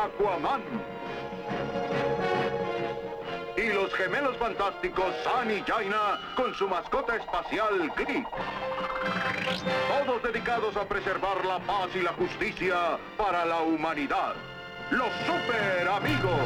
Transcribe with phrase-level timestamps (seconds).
[0.00, 0.62] Aquaman.
[3.56, 8.24] Y los gemelos fantásticos San y Jaina con su mascota espacial Gris.
[10.06, 14.34] Todos dedicados a preservar la paz y la justicia para la humanidad.
[14.90, 16.40] Los super amigos.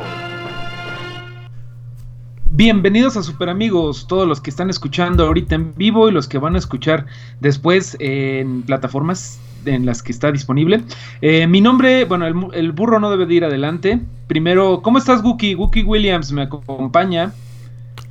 [2.50, 6.38] Bienvenidos a Super Amigos, todos los que están escuchando ahorita en vivo y los que
[6.38, 7.06] van a escuchar
[7.40, 10.82] después en plataformas en las que está disponible.
[11.20, 14.00] Eh, mi nombre, bueno, el, el, burro no debe de ir adelante.
[14.26, 15.54] Primero, ¿cómo estás, Guki?
[15.54, 17.32] Guki Williams me acompaña.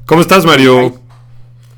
[0.05, 0.93] ¿Cómo estás, Mario?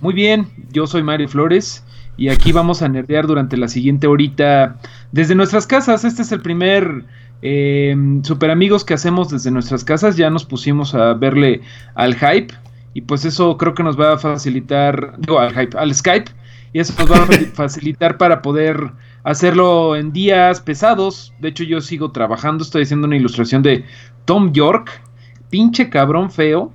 [0.02, 1.84] Muy bien, yo soy Mario Flores
[2.18, 4.78] y aquí vamos a nerdear durante la siguiente horita
[5.12, 6.06] desde nuestras casas.
[6.06, 7.06] Este es el primer
[7.42, 10.16] eh, super amigos que hacemos desde nuestras casas.
[10.16, 11.62] Ya nos pusimos a verle
[11.96, 12.54] al hype
[12.94, 16.32] y pues eso creo que nos va a facilitar, digo, al hype, al Skype
[16.74, 18.92] y eso nos va a facilitar para poder
[19.26, 21.34] hacerlo en días pesados.
[21.40, 23.84] De hecho, yo sigo trabajando, estoy haciendo una ilustración de
[24.24, 25.02] Tom York,
[25.50, 26.72] pinche cabrón feo,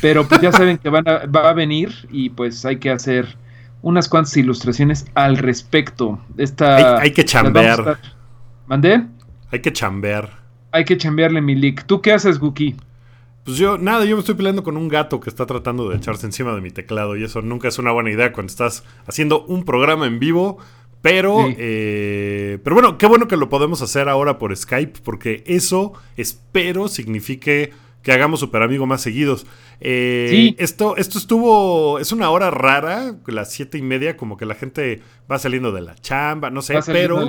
[0.00, 3.36] pero pues ya saben que van a, va a venir y pues hay que hacer
[3.82, 6.20] unas cuantas ilustraciones al respecto.
[6.36, 7.98] Esta, hay, hay que chambear.
[8.66, 9.06] ¿Mandé?
[9.50, 10.42] Hay que chambear.
[10.72, 11.84] Hay que chambearle mi leak.
[11.86, 12.74] ¿Tú qué haces, Guki?
[13.44, 16.26] Pues yo, nada, yo me estoy peleando con un gato que está tratando de echarse
[16.26, 19.64] encima de mi teclado y eso nunca es una buena idea cuando estás haciendo un
[19.64, 20.58] programa en vivo.
[21.02, 21.56] Pero, sí.
[21.58, 26.88] eh, pero bueno, qué bueno que lo podemos hacer ahora por Skype, porque eso espero
[26.88, 29.46] signifique que hagamos Super Amigo más seguidos.
[29.80, 30.56] Eh, sí.
[30.58, 35.00] esto, esto estuvo, es una hora rara, las siete y media, como que la gente
[35.30, 37.28] va saliendo de la chamba, no sé, pero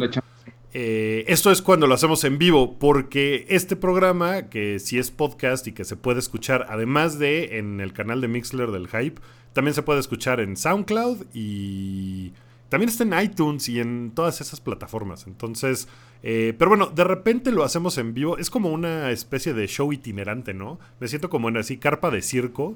[0.75, 5.67] eh, esto es cuando lo hacemos en vivo, porque este programa, que sí es podcast
[5.67, 9.21] y que se puede escuchar, además de en el canal de Mixler del Hype,
[9.53, 12.33] también se puede escuchar en SoundCloud y
[12.73, 15.27] también está en iTunes y en todas esas plataformas.
[15.27, 15.87] Entonces,
[16.23, 18.39] eh, pero bueno, de repente lo hacemos en vivo.
[18.39, 20.79] Es como una especie de show itinerante, ¿no?
[20.99, 22.73] Me siento como en así, carpa de circo.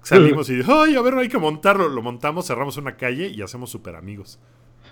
[0.00, 1.88] Salimos y, ay, a ver, hay que montarlo.
[1.88, 4.38] Lo montamos, cerramos una calle y hacemos super amigos.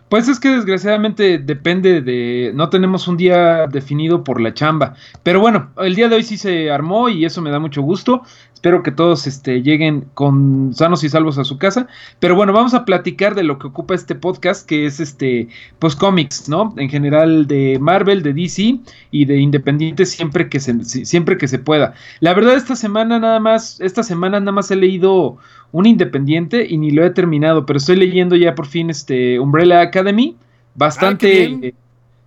[0.09, 2.51] Pues es que desgraciadamente depende de...
[2.53, 4.95] No tenemos un día definido por la chamba.
[5.23, 8.23] Pero bueno, el día de hoy sí se armó y eso me da mucho gusto.
[8.61, 11.87] Espero que todos este, lleguen con sanos y salvos a su casa.
[12.19, 15.49] Pero bueno, vamos a platicar de lo que ocupa este podcast, que es este,
[15.79, 16.75] pues cómics, ¿no?
[16.77, 18.81] En general de Marvel, de DC
[19.13, 21.95] y de Independiente siempre que se, siempre que se pueda.
[22.21, 25.39] La verdad, esta semana nada más, esta semana nada más he leído
[25.73, 29.81] un Independiente y ni lo he terminado, pero estoy leyendo ya por fin este Umbrella
[29.81, 30.37] Academy.
[30.75, 31.61] Bastante.
[31.65, 31.77] Ah,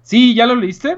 [0.01, 0.97] sí, ¿ya lo leíste?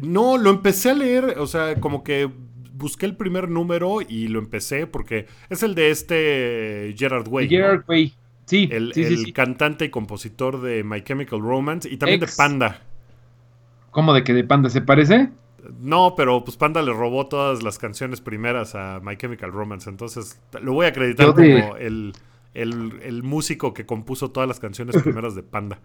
[0.00, 2.30] No, lo empecé a leer, o sea, como que
[2.76, 7.48] busqué el primer número y lo empecé porque es el de este Gerard Way.
[7.48, 7.84] Gerard ¿no?
[7.88, 8.12] Way,
[8.46, 8.68] sí.
[8.70, 12.32] El, sí, el sí, cantante y compositor de My Chemical Romance y también Ex.
[12.32, 12.82] de Panda.
[13.90, 15.30] ¿Cómo de que de Panda se parece?
[15.80, 20.40] No, pero pues Panda le robó todas las canciones primeras a My Chemical Romance, entonces
[20.60, 22.12] lo voy a acreditar como el,
[22.52, 25.78] el, el, músico que compuso todas las canciones primeras de Panda.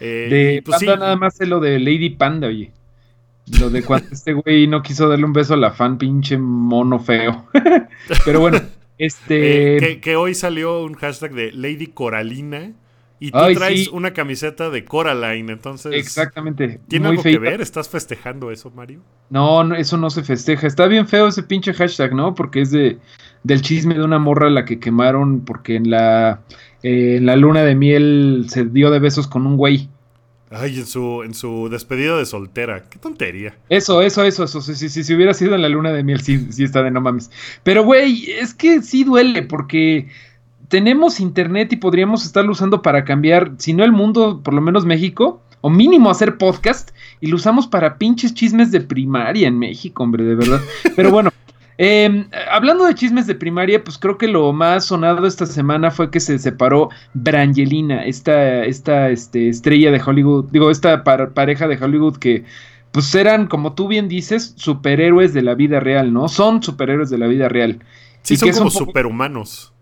[0.00, 2.72] Eh, de pues, Panda nada más es lo de Lady Panda, oye.
[3.58, 6.98] Lo de cuando este güey no quiso darle un beso a la fan, pinche mono
[6.98, 7.46] feo.
[8.24, 8.60] Pero bueno,
[8.98, 9.76] este.
[9.76, 12.72] Eh, que, que, hoy salió un hashtag de Lady Coralina.
[13.22, 13.90] Y tú Ay, traes sí.
[13.92, 15.92] una camiseta de Coraline, entonces.
[15.92, 16.80] Exactamente.
[16.88, 17.38] ¿Tiene algo feita.
[17.38, 17.60] que ver?
[17.60, 19.00] ¿Estás festejando eso, Mario?
[19.28, 20.66] No, no, eso no se festeja.
[20.66, 22.34] Está bien feo ese pinche hashtag, ¿no?
[22.34, 22.98] Porque es de
[23.42, 26.40] del chisme de una morra a la que quemaron porque en la
[26.82, 29.90] eh, en la luna de miel se dio de besos con un güey.
[30.52, 32.84] Ay, en su, en su despedida de soltera.
[32.90, 33.56] Qué tontería.
[33.68, 34.60] Eso, eso, eso, eso.
[34.60, 37.00] Si, si, si, hubiera sido en la luna de miel, sí, sí está de no
[37.00, 37.30] mames.
[37.62, 40.08] Pero, güey, es que sí duele porque
[40.66, 44.84] tenemos internet y podríamos estarlo usando para cambiar, si no el mundo, por lo menos
[44.84, 50.02] México, o mínimo hacer podcast, y lo usamos para pinches chismes de primaria en México,
[50.02, 50.60] hombre, de verdad.
[50.96, 51.30] Pero bueno.
[51.82, 56.10] Eh, hablando de chismes de primaria, pues creo que lo más sonado esta semana fue
[56.10, 61.82] que se separó Brangelina, esta, esta este, estrella de Hollywood, digo, esta par pareja de
[61.82, 62.44] Hollywood que
[62.92, 66.28] pues eran, como tú bien dices, superhéroes de la vida real, ¿no?
[66.28, 67.78] Son superhéroes de la vida real.
[68.24, 69.72] Sí, y son como superhumanos.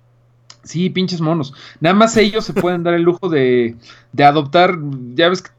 [0.62, 1.52] Sí, pinches monos.
[1.80, 3.74] Nada más ellos se pueden dar el lujo de,
[4.12, 4.78] de adoptar.
[5.14, 5.50] Ya ves, que,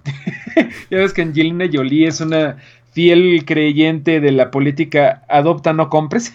[0.89, 2.55] ya ves que Angelina Jolie es una
[2.91, 6.33] fiel creyente de la política adopta, no compres.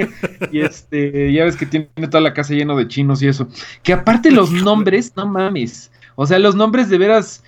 [0.52, 3.48] y este, ya ves que tiene toda la casa lleno de chinos y eso.
[3.82, 5.90] Que aparte los nombres, no mames.
[6.14, 7.42] O sea, los nombres de veras.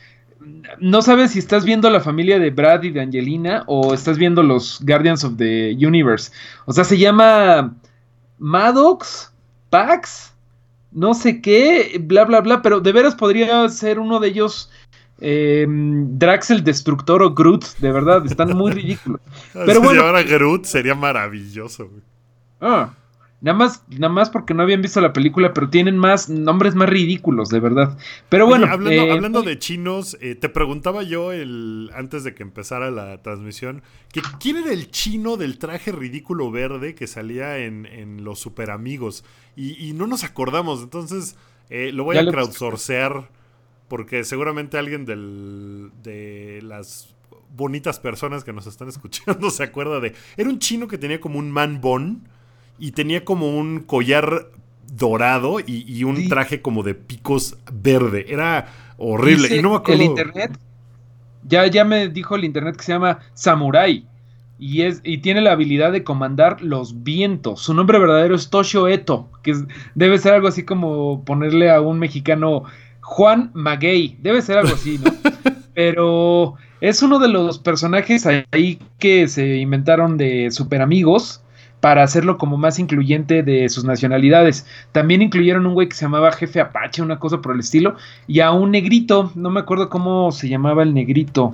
[0.81, 4.43] No sabes si estás viendo la familia de Brad y de Angelina o estás viendo
[4.43, 6.31] los Guardians of the Universe.
[6.67, 7.75] O sea, se llama
[8.39, 9.33] Maddox,
[9.69, 10.33] Pax,
[10.93, 14.71] no sé qué, bla, bla, bla, pero de veras podría ser uno de ellos
[15.21, 19.21] eh, Drax el Destructor o Groot, de verdad, están muy ridículos.
[19.53, 21.91] Pero si bueno, a Groot sería maravilloso.
[22.61, 22.95] Ah,
[23.41, 26.89] nada más, nada más porque no habían visto la película, pero tienen más nombres más
[26.89, 27.97] ridículos, de verdad.
[28.29, 32.91] Pero bueno, hablando, eh, de chinos, eh, te preguntaba yo el antes de que empezara
[32.91, 33.83] la transmisión
[34.13, 39.25] que quién era el chino del traje ridículo verde que salía en, los super amigos
[39.57, 41.37] y, no nos acordamos, entonces
[41.71, 43.29] eh, lo voy a crowdsourcear
[43.89, 47.15] porque seguramente alguien del, de las
[47.55, 50.15] bonitas personas que nos están escuchando se acuerda de...
[50.37, 52.29] Era un chino que tenía como un man bon
[52.79, 54.51] y tenía como un collar
[54.91, 58.27] dorado y, un traje como de picos verde.
[58.29, 59.55] Era horrible.
[59.55, 60.03] y no me acuerdo...
[60.03, 60.59] El internet,
[61.43, 64.07] ya, ya me dijo el internet que se llama Samurai.
[64.61, 67.61] Y, es, y tiene la habilidad de comandar los vientos.
[67.61, 69.55] Su nombre verdadero es Toshio Eto, que
[69.95, 72.65] debe ser algo así como ponerle a un mexicano
[73.09, 74.19] Juan Maguey.
[74.21, 75.11] Debe ser algo así, ¿no?
[75.75, 81.43] Pero es uno de los personajes ahí que se inventaron de super amigos
[81.81, 84.67] para hacerlo como más incluyente de sus nacionalidades.
[84.93, 87.97] También incluyeron un güey que se llamaba Jefe Apache, una cosa por el estilo,
[88.27, 91.53] y a un negrito, no me acuerdo cómo se llamaba el negrito,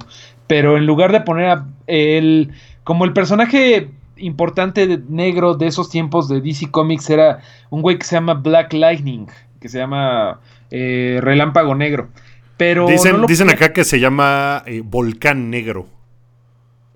[0.48, 2.50] pero en lugar de poner a el
[2.82, 7.40] como el personaje importante negro de esos tiempos de DC Comics era
[7.70, 9.28] un güey que se llama Black Lightning,
[9.60, 10.40] que se llama
[10.70, 12.08] eh, Relámpago Negro.
[12.56, 15.88] Pero dicen, dicen acá que se llama eh, Volcán Negro.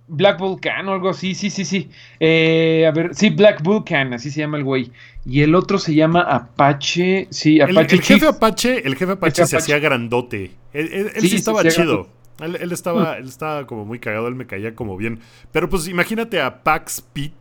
[0.09, 1.91] Black Volcán o algo así, sí, sí, sí.
[2.19, 4.91] Eh, a ver, sí, Black Vulcan, así se llama el güey.
[5.27, 7.97] Y el otro se llama Apache, sí, Apache.
[7.97, 10.53] El, jefe Apache, el jefe Apache se hacía grandote.
[10.73, 12.09] Él, sí, estaba chido.
[12.41, 13.19] Él, estaba, mm.
[13.19, 15.21] él estaba como muy cagado, él me caía como bien.
[15.53, 17.35] Pero pues imagínate a Pax Pit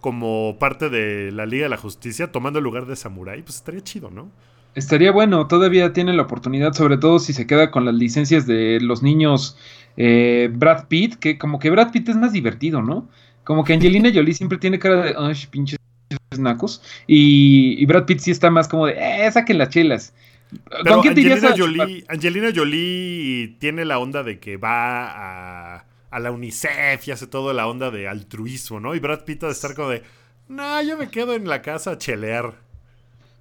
[0.00, 3.80] como parte de la Liga de la Justicia tomando el lugar de Samurai, pues estaría
[3.80, 4.30] chido, ¿no?
[4.76, 8.78] Estaría bueno, todavía tiene la oportunidad, sobre todo si se queda con las licencias de
[8.82, 9.56] los niños
[9.96, 13.08] eh, Brad Pitt, que como que Brad Pitt es más divertido, ¿no?
[13.42, 15.78] Como que Angelina Jolie siempre tiene cara de, ay, pinches
[16.38, 20.12] nacos, y, Brad Pitt sí está más como de, eh, saquen las chelas.
[20.86, 26.30] ¿Con quién Angelina, Jolie, Angelina Jolie tiene la onda de que va a, a la
[26.30, 28.94] UNICEF y hace toda la onda de altruismo, ¿no?
[28.94, 30.02] Y Brad Pitt de estar como de,
[30.48, 32.65] no, yo me quedo en la casa a chelear.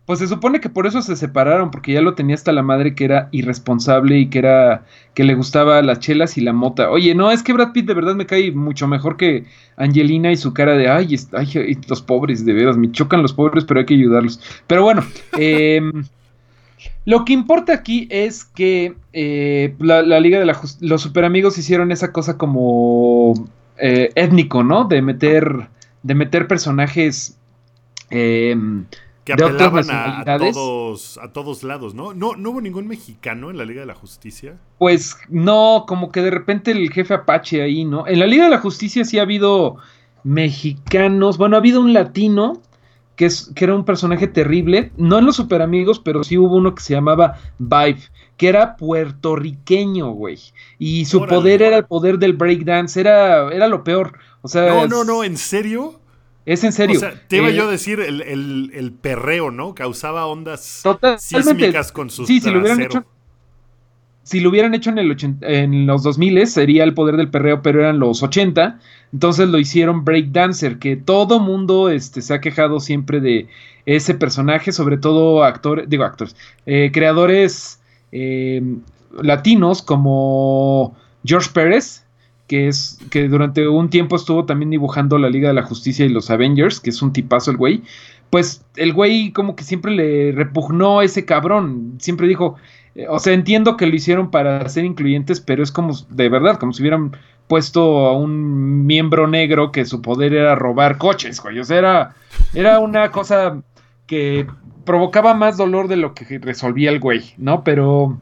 [0.05, 2.93] Pues se supone que por eso se separaron, porque ya lo tenía hasta la madre
[2.93, 4.85] que era irresponsable y que era
[5.15, 6.91] que le gustaba las chelas y la mota.
[6.91, 9.45] Oye, no, es que Brad Pitt de verdad me cae mucho mejor que
[9.77, 13.65] Angelina y su cara de ay, ay los pobres, de veras, me chocan los pobres,
[13.65, 14.39] pero hay que ayudarlos.
[14.67, 15.03] Pero bueno,
[15.39, 16.03] em,
[17.05, 21.91] lo que importa aquí es que eh, la, Liga de la los Super Amigos hicieron
[21.91, 23.33] esa cosa como
[23.79, 24.83] eh, étnico, ¿no?
[24.83, 25.67] De meter,
[26.03, 27.39] de meter personajes.
[29.25, 32.13] Que apelaban a, todos, a todos lados, ¿no?
[32.13, 32.35] ¿no?
[32.35, 34.59] ¿No hubo ningún mexicano en la Liga de la Justicia?
[34.77, 38.05] Pues no, como que de repente el jefe Apache ahí, ¿no?
[38.05, 39.77] En la Liga de la Justicia sí ha habido
[40.23, 42.61] mexicanos, bueno, ha habido un latino
[43.15, 46.55] que, es, que era un personaje terrible, no en los super amigos, pero sí hubo
[46.55, 48.01] uno que se llamaba Vibe,
[48.37, 50.39] que era puertorriqueño, güey.
[50.77, 54.19] Y su poder era el poder del breakdance, era, era lo peor.
[54.41, 55.99] O sea, no, no, no, ¿en serio?
[56.45, 56.97] Es en serio.
[56.97, 59.73] O sea, te iba yo a eh, decir el, perreo, ¿no?
[59.73, 60.83] Causaba ondas
[61.17, 63.05] sísmicas con sus Sí, si lo hubieran hecho.
[64.23, 67.81] Si lo hubieran hecho en, el en los 2000 sería el poder del perreo, pero
[67.81, 68.79] eran los 80.
[69.13, 73.47] Entonces lo hicieron Breakdancer, que todo mundo este, se ha quejado siempre de
[73.85, 76.35] ese personaje, sobre todo actores, digo actores,
[76.65, 77.79] eh, creadores
[78.11, 78.63] eh,
[79.21, 82.04] latinos como George Pérez,
[82.47, 86.09] que es que durante un tiempo estuvo también dibujando la Liga de la Justicia y
[86.09, 87.83] los Avengers, que es un tipazo el güey.
[88.29, 92.55] Pues el güey como que siempre le repugnó a ese cabrón, siempre dijo,
[92.95, 96.57] eh, o sea, entiendo que lo hicieron para ser incluyentes, pero es como de verdad,
[96.57, 97.15] como si hubieran
[97.47, 101.59] puesto a un miembro negro que su poder era robar coches, güey.
[101.59, 102.15] O sea, era,
[102.53, 103.61] era una cosa
[104.07, 104.47] que
[104.85, 107.63] provocaba más dolor de lo que resolvía el güey, ¿no?
[107.63, 108.19] Pero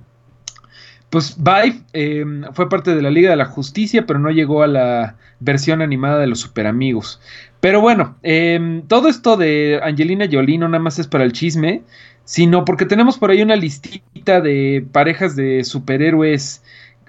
[1.13, 4.67] pues Vive em, fue parte de la Liga de la Justicia, pero no llegó a
[4.67, 7.21] la versión animada de los Super Amigos.
[7.59, 11.83] Pero bueno, em, todo esto de Angelina Jolie no nada más es para el chisme,
[12.25, 16.63] sino porque tenemos por ahí una listita de parejas de superhéroes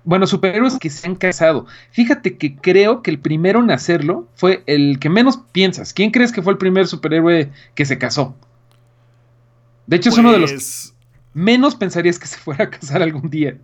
[0.04, 1.64] bueno, superhéroes que se han casado.
[1.90, 5.94] Fíjate que creo que el primero en hacerlo fue el que menos piensas.
[5.94, 8.36] ¿Quién crees que fue el primer superhéroe que se casó?
[9.86, 10.94] De hecho, es uno de los Pues,
[11.32, 13.56] menos pensarías que se fuera a casar algún día.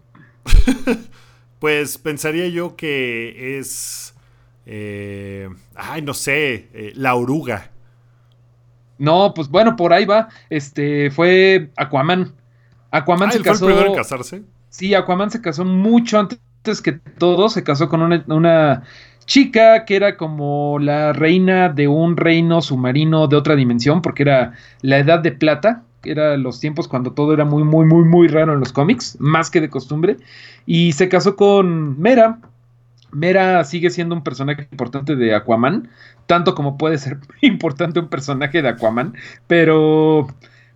[1.59, 4.15] Pues pensaría yo que es.
[4.67, 6.71] eh, ay, no sé.
[6.73, 7.71] eh, la oruga.
[8.99, 10.29] No, pues bueno, por ahí va.
[10.51, 12.35] Este fue Aquaman.
[12.91, 13.67] Aquaman Ah, se ¿él fue el casó.
[13.67, 14.43] primero en casarse?
[14.69, 17.49] Sí, Aquaman se casó mucho antes que todo.
[17.49, 18.83] Se casó con una, una
[19.27, 24.55] chica que era como la reina de un reino submarino de otra dimensión, porque era
[24.83, 25.85] la edad de plata.
[26.05, 29.51] Era los tiempos cuando todo era muy, muy, muy, muy raro en los cómics, más
[29.51, 30.17] que de costumbre.
[30.67, 32.39] Y se casó con Mera.
[33.13, 35.89] Mera sigue siendo un personaje importante de Aquaman,
[36.27, 39.15] tanto como puede ser importante un personaje de Aquaman,
[39.47, 40.29] pero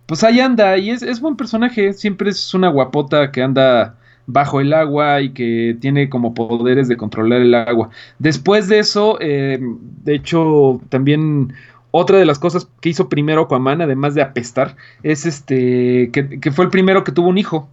[0.05, 3.95] pues ahí anda, y es, es buen personaje, siempre es una guapota que anda
[4.27, 7.89] bajo el agua y que tiene como poderes de controlar el agua.
[8.19, 11.53] Después de eso, eh, de hecho, también
[11.97, 16.51] otra de las cosas que hizo primero Aquaman, además de apestar, es este que, que
[16.51, 17.69] fue el primero que tuvo un hijo.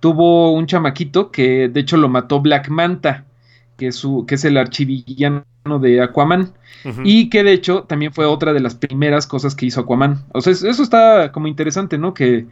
[0.00, 3.24] Tuvo un chamaquito que de hecho lo mató Black Manta,
[3.78, 5.44] que es, su, que es el archivillano
[5.80, 6.52] de Aquaman.
[7.04, 10.24] Y que de hecho también fue otra de las primeras cosas que hizo Aquaman.
[10.32, 12.14] O sea, es- eso está como interesante, ¿no?
[12.14, 12.46] Que,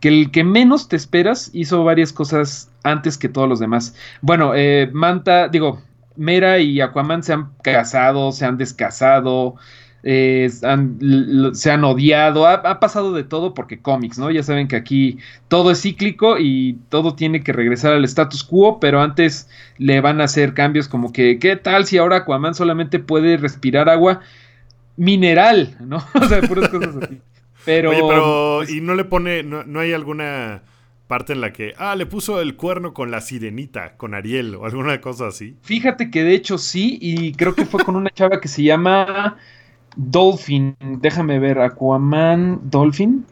[0.00, 3.94] que el que menos te esperas hizo varias cosas antes que todos los demás.
[4.22, 5.82] Bueno, eh, Manta, digo,
[6.16, 9.56] Mera y Aquaman se han casado, se han descasado,
[10.02, 10.98] eh, han-
[11.54, 14.30] se han odiado, ha, ha pasado de todo porque cómics, ¿no?
[14.30, 18.78] Ya saben que aquí todo es cíclico y todo tiene que regresar al status quo,
[18.80, 22.98] pero antes le van a hacer cambios como que, ¿qué tal si ahora Aquaman solamente
[22.98, 24.20] puede respirar agua
[24.96, 25.98] mineral, ¿no?
[26.14, 27.20] O sea, puras cosas así.
[27.64, 28.56] Pero, Oye, pero.
[28.58, 29.42] pues, ¿Y no le pone.
[29.42, 30.62] No, no hay alguna
[31.06, 31.74] parte en la que.
[31.78, 35.56] Ah, le puso el cuerno con la sirenita, con Ariel o alguna cosa así?
[35.62, 39.36] fíjate que de hecho sí, y creo que fue con una chava que se llama
[39.96, 40.76] Dolphin.
[41.00, 43.24] Déjame ver, Aquaman, Dolphin.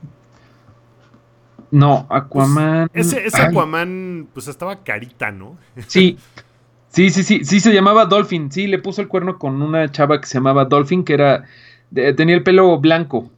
[1.71, 2.89] No, Aquaman.
[2.95, 5.57] Ese, ese Aquaman, pues estaba carita, ¿no?
[5.87, 6.17] Sí.
[6.89, 8.51] Sí, sí, sí, sí se llamaba Dolphin.
[8.51, 11.45] Sí, le puso el cuerno con una chava que se llamaba Dolphin, que era
[11.91, 13.31] de- tenía el pelo blanco.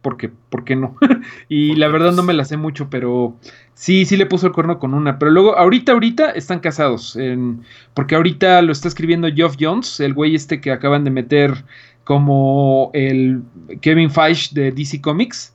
[0.00, 0.96] Porque, ¿por qué no?
[1.48, 3.34] y la verdad no pues- me la sé mucho, pero
[3.74, 5.18] sí, sí le puso el cuerno con una.
[5.18, 7.16] Pero luego, ahorita, ahorita están casados.
[7.16, 7.62] en-
[7.94, 11.64] porque ahorita lo está escribiendo Geoff Jones, el güey este que acaban de meter
[12.10, 13.44] como el
[13.82, 15.54] Kevin Feige de DC Comics,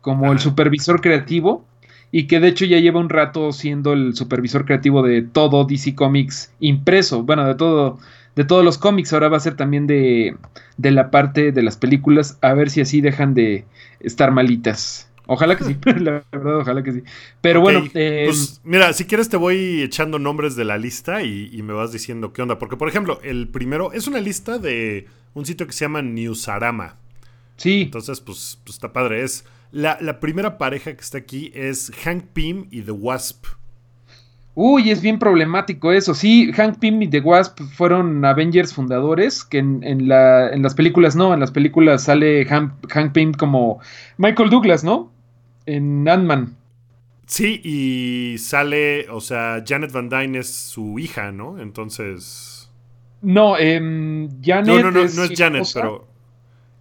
[0.00, 1.64] como el supervisor creativo.
[2.12, 5.96] Y que de hecho ya lleva un rato siendo el supervisor creativo de todo DC
[5.96, 7.24] Comics impreso.
[7.24, 7.98] Bueno, de todo,
[8.36, 9.12] de todos los cómics.
[9.12, 10.36] Ahora va a ser también de,
[10.76, 12.38] de la parte de las películas.
[12.42, 13.64] A ver si así dejan de
[13.98, 15.10] estar malitas.
[15.26, 17.02] Ojalá que sí, la verdad, ojalá que sí.
[17.40, 21.50] Pero bueno, eh, Pues mira, si quieres te voy echando nombres de la lista y,
[21.52, 22.56] y me vas diciendo qué onda.
[22.56, 26.96] Porque, por ejemplo, el primero es una lista de un sitio que se llama Newsarama.
[27.56, 29.22] sí, Entonces, pues, pues está padre.
[29.22, 33.46] Es la, la primera pareja que está aquí es Hank Pym y The Wasp.
[34.60, 36.14] Uy, es bien problemático eso.
[36.14, 40.74] Sí, Hank Pym y The Wasp fueron Avengers fundadores, que en, en la, en las
[40.74, 43.78] películas no, en las películas sale Hank, Hank Pym como
[44.16, 45.12] Michael Douglas, ¿no?
[45.66, 46.56] En Ant-Man.
[47.26, 51.60] Sí, y sale, o sea, Janet Van Dyne es su hija, ¿no?
[51.60, 52.57] Entonces...
[53.20, 56.06] No, em, Janet No, no, no, no es Janet, pero...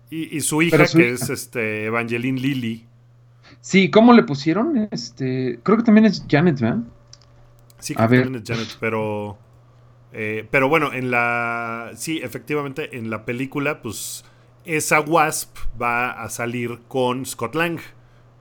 [0.10, 1.16] Y, y su hija, su que hija.
[1.16, 2.86] es este Evangeline Lilly.
[3.62, 4.88] Sí, ¿cómo le pusieron?
[4.92, 6.80] Este, creo que también es Janet, ¿verdad?
[7.80, 8.24] Sí, A creo que ver.
[8.26, 9.38] también es Janet, pero...
[10.14, 11.92] eh, pero bueno, en la...
[11.96, 14.24] Sí, efectivamente, en la película, pues
[14.66, 17.80] esa Wasp va a salir con Scott Lang,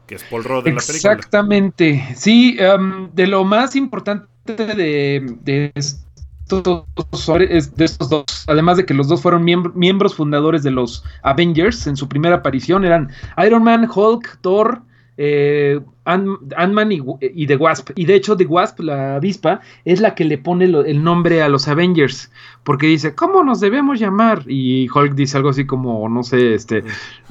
[0.07, 1.15] que es Paul Rudd en la película.
[1.15, 2.09] Exactamente.
[2.17, 6.06] Sí, em, de lo más importante de, de es-
[6.49, 11.87] de estos dos, además de que los dos fueron miembr- miembros fundadores de los Avengers
[11.87, 13.11] en su primera aparición, eran
[13.45, 14.83] Iron Man, Hulk, Thor,
[15.17, 17.91] eh, Ant- Ant-Man y, The Wasp.
[17.97, 21.49] Y de hecho, The Wasp, la avispa, es la que le pone el nombre a
[21.49, 22.31] los Avengers.
[22.65, 24.43] Porque dice, ¿cómo nos debemos llamar?
[24.49, 26.83] Y Hulk dice algo así como, no sé, este,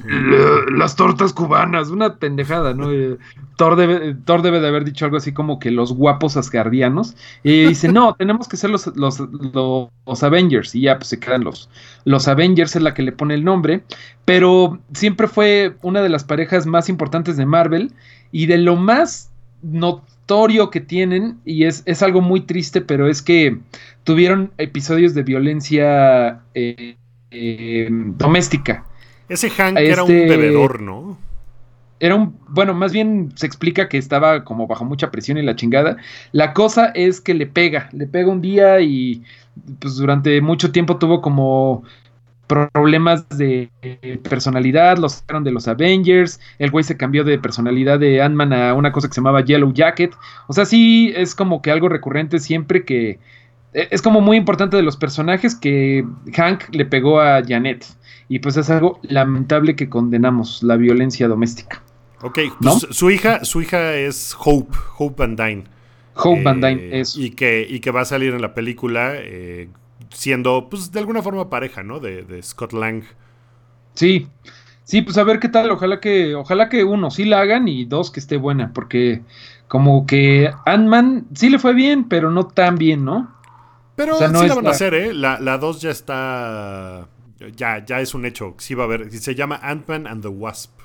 [0.06, 2.90] "La- las tortas cubanas, una pendejada, ¿no?
[2.90, 3.18] Eh,
[3.56, 7.16] Thor, debe, de haber dicho algo así como que los guapos asgardianos.
[7.42, 10.74] Y dice, no, tenemos que ser los, los, los, los Avengers.
[10.74, 11.68] Y ya pues se quedan los,
[12.04, 13.82] los Avengers, es la que le pone el nombre.
[14.26, 17.92] Pero siempre fue una de las parejas más importantes de Marvel
[18.32, 19.30] y de lo más
[19.62, 23.58] notorio que tienen, y es, es algo muy triste, pero es que
[24.04, 26.96] tuvieron episodios de violencia eh,
[27.30, 28.84] eh, doméstica.
[29.28, 31.18] Ese Hank era un Este- bebedor, ¿no?
[31.98, 35.56] era un, bueno, más bien se explica que estaba como bajo mucha presión y la
[35.56, 35.96] chingada.
[36.32, 39.22] La cosa es que le pega, le pega un día y
[39.80, 41.84] pues durante mucho tiempo tuvo como
[42.46, 43.70] problemas de
[44.22, 48.74] personalidad, los sacaron de los Avengers, el güey se cambió de personalidad de Ant-Man a
[48.74, 50.14] una cosa que se llamaba Yellow Jacket.
[50.46, 53.18] O sea, sí es como que algo recurrente siempre que
[53.72, 57.84] e, es como muy importante de los personajes que Hank le pegó a Janet.
[58.28, 61.82] Y pues es algo lamentable que condenamos, la violencia doméstica.
[62.22, 65.64] Ok, pues su hija, su hija es Hope, Hope Van Dyne.
[66.14, 67.16] Hope Van Dyne eh, es.
[67.16, 69.68] Y que, y que va a salir en la película eh,
[70.16, 72.00] siendo, pues, de alguna forma pareja, ¿no?
[72.00, 73.04] De, de, Scott Lang.
[73.94, 74.28] Sí,
[74.84, 75.70] sí, pues a ver qué tal.
[75.70, 79.22] Ojalá que, ojalá que uno sí la hagan y dos que esté buena, porque
[79.68, 83.34] como que Ant-Man sí le fue bien, pero no tan bien, ¿no?
[83.94, 85.14] Pero no sí la van a hacer, ¿eh?
[85.14, 87.08] La, la dos ya está.
[87.54, 88.54] Ya, ya es un hecho.
[88.58, 89.10] Sí va a haber.
[89.10, 90.80] Se llama Ant-Man and the Wasp.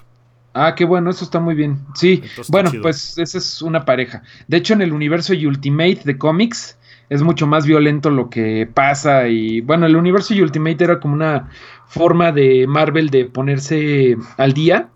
[0.53, 1.79] Ah, qué bueno, eso está muy bien.
[1.95, 4.21] Sí, bueno, pues esa es una pareja.
[4.47, 6.77] De hecho, en el universo Ultimate de cómics
[7.11, 11.49] es mucho más violento lo que pasa y bueno, el universo Ultimate era como una
[11.85, 14.89] forma de Marvel de ponerse al día,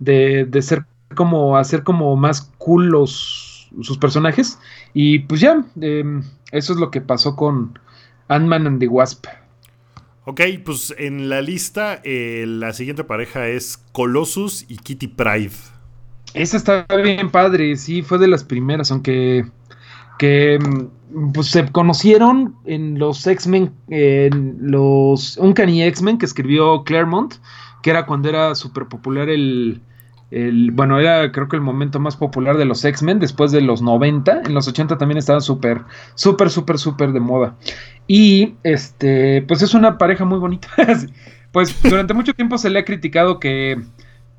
[0.00, 0.84] de, de ser
[1.14, 4.58] como, hacer como más cool los, sus personajes
[4.94, 7.78] y pues ya, em, eso es lo que pasó con
[8.26, 9.26] Ant-Man and the Wasp.
[10.24, 15.54] Ok, pues en la lista eh, la siguiente pareja es Colossus y Kitty Pride.
[16.34, 19.46] Esa está bien padre, sí, fue de las primeras, aunque
[20.18, 27.34] que mm, pues, se conocieron en los X-Men, en los Uncanny X-Men que escribió Claremont,
[27.82, 29.80] que era cuando era súper popular el,
[30.30, 33.82] el, bueno, era creo que el momento más popular de los X-Men después de los
[33.82, 35.82] 90, en los 80 también estaban súper,
[36.14, 37.56] súper, súper, súper de moda.
[38.06, 40.68] Y este, pues es una pareja muy bonita.
[41.52, 43.80] pues durante mucho tiempo se le ha criticado que,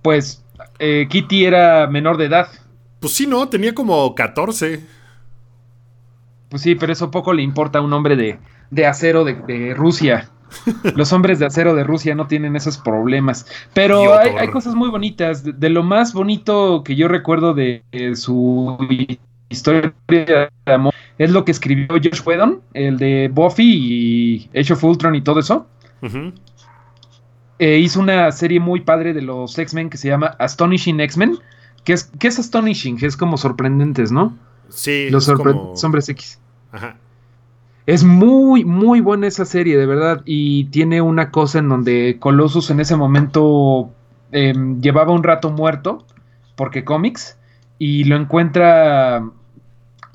[0.01, 0.43] pues,
[0.79, 2.47] eh, Kitty era menor de edad.
[2.99, 4.96] Pues sí, no, tenía como 14.
[6.49, 8.39] Pues sí, pero eso poco le importa a un hombre de,
[8.71, 10.29] de acero de, Rusia.
[10.95, 13.45] Los hombres de acero de Rusia no tienen esos problemas.
[13.73, 15.43] Pero hay, cosas muy bonitas.
[15.59, 17.83] De, lo más bonito que yo recuerdo de
[18.15, 18.77] su
[19.49, 24.83] historia de amor es lo que escribió Josh Whedon, el de Buffy y Age of
[24.83, 25.67] Ultron y todo eso.
[27.59, 31.39] Eh, hizo una serie muy padre de los X-Men que se llama Astonishing X-Men.
[31.83, 34.37] Que es, que es astonishing, es como sorprendentes, ¿no?
[34.69, 35.09] Sí.
[35.09, 35.27] Los
[35.83, 36.39] hombres X.
[36.71, 36.97] Ajá.
[37.87, 40.21] Es muy, muy buena esa serie, de verdad.
[40.25, 43.89] Y tiene una cosa en donde Colossus en ese momento
[44.33, 46.05] em, llevaba un rato muerto,
[46.57, 47.39] porque cómics,
[47.79, 49.23] y lo encuentra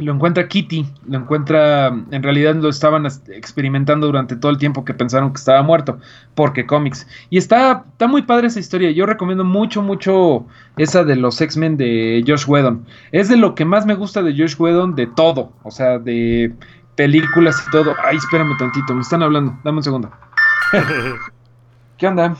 [0.02, 4.94] lo encuentra Kitty, lo encuentra, en realidad lo estaban experimentando durante todo el tiempo que
[4.94, 5.98] pensaron que estaba muerto,
[6.34, 7.06] porque cómics.
[7.30, 11.76] Y está, está muy padre esa historia, yo recomiendo mucho, mucho esa de los X-Men
[11.76, 12.86] de Josh Whedon.
[13.12, 16.52] Es de lo que más me gusta de Josh Whedon, de todo, o sea, de
[16.96, 17.94] películas y todo.
[18.04, 20.10] Ay, espérame tantito, me están hablando, dame un segundo.
[21.96, 22.36] ¿Qué onda?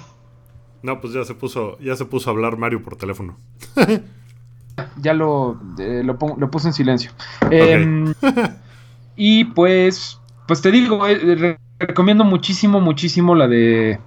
[0.83, 3.39] No, pues ya se puso, ya se puso a hablar Mario por teléfono.
[5.01, 7.11] ya lo, eh, lo, puse en silencio.
[7.51, 8.15] Em,
[9.17, 13.99] y pues, pues te digo, eh, recomiendo muchísimo, muchísimo la de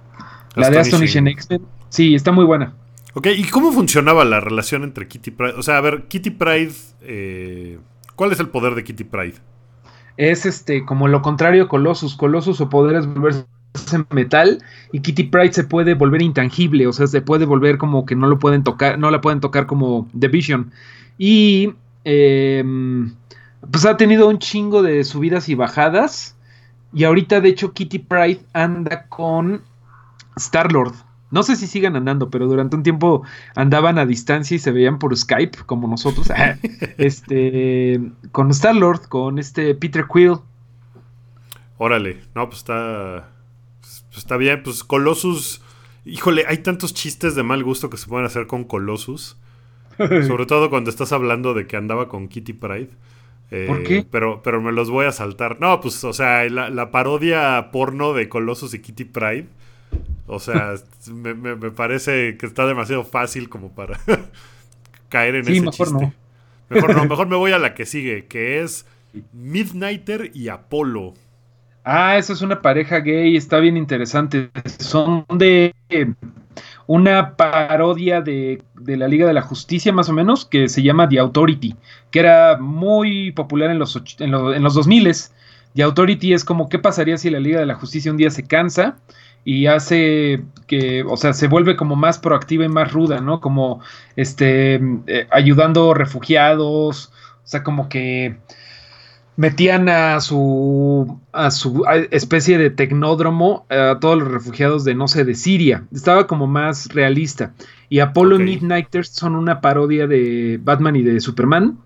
[0.54, 1.62] la de Astonishing X-Men.
[1.88, 2.74] Sí, está muy buena.
[3.14, 5.54] Ok, ¿y cómo funcionaba la relación entre Kitty Pride?
[5.56, 7.78] O sea, a ver, Kitty Pride, eh,
[8.14, 9.36] ¿cuál es el poder de Kitty Pride?
[10.16, 12.16] Es este, como lo contrario a Colossus.
[12.16, 13.46] Colossus su poder es volverse
[13.92, 14.62] en metal
[14.92, 18.26] y Kitty Pride se puede volver intangible, o sea, se puede volver como que no
[18.26, 20.72] lo pueden tocar, no la pueden tocar como The Vision.
[21.18, 23.14] Y em,
[23.70, 26.36] pues ha tenido un chingo de subidas y bajadas.
[26.92, 29.62] Y ahorita, de hecho, Kitty Pride anda con
[30.36, 30.94] Star Lord.
[31.30, 33.22] No sé si sigan andando, pero durante un tiempo
[33.54, 36.28] andaban a distancia y se veían por Skype, como nosotros.
[36.98, 38.00] este,
[38.32, 40.36] con Star Lord, con este Peter Quill.
[41.78, 43.28] Órale, no, pues está
[44.16, 45.60] pues está bien, pues Colossus.
[46.06, 49.36] Híjole, hay tantos chistes de mal gusto que se pueden hacer con Colossus.
[49.98, 52.88] Sobre todo cuando estás hablando de que andaba con Kitty Pride.
[53.50, 54.06] Eh, ¿Por qué?
[54.10, 55.60] Pero, pero me los voy a saltar.
[55.60, 59.48] No, pues, o sea, la, parodia porno de Colossus y Kitty Pride.
[60.26, 60.76] O sea,
[61.12, 64.00] me, parece que está demasiado fácil como para
[65.10, 65.92] caer en ese chiste.
[65.92, 66.14] No.
[66.70, 68.86] Mejor no, mejor me voy a la que sigue, que es
[69.34, 71.12] Midnighter y Apolo.
[71.88, 74.50] Ah, esa es una pareja gay, está bien interesante.
[74.80, 75.72] Son de
[76.88, 81.20] una parodia de, la Liga de la Justicia, más o menos, que se llama The
[81.20, 81.76] Authority,
[82.10, 85.12] que era muy popular en los, en, en los 2000
[85.76, 88.44] The Authority es como qué pasaría si la Liga de la Justicia un día se
[88.44, 88.96] cansa
[89.44, 93.40] y hace que, o sea, se vuelve como más proactiva y más ruda, ¿no?
[93.40, 93.80] Como,
[94.16, 97.12] este, eh, ayudando refugiados,
[97.44, 98.38] o sea, como que
[99.36, 105.24] metían a su, a su especie de tecnódromo a todos los refugiados de, no sé,
[105.24, 105.84] de Siria.
[105.92, 107.52] Estaba como más realista.
[107.88, 111.78] Y Apollo y Midnighters son una parodia de Batman y de Superman,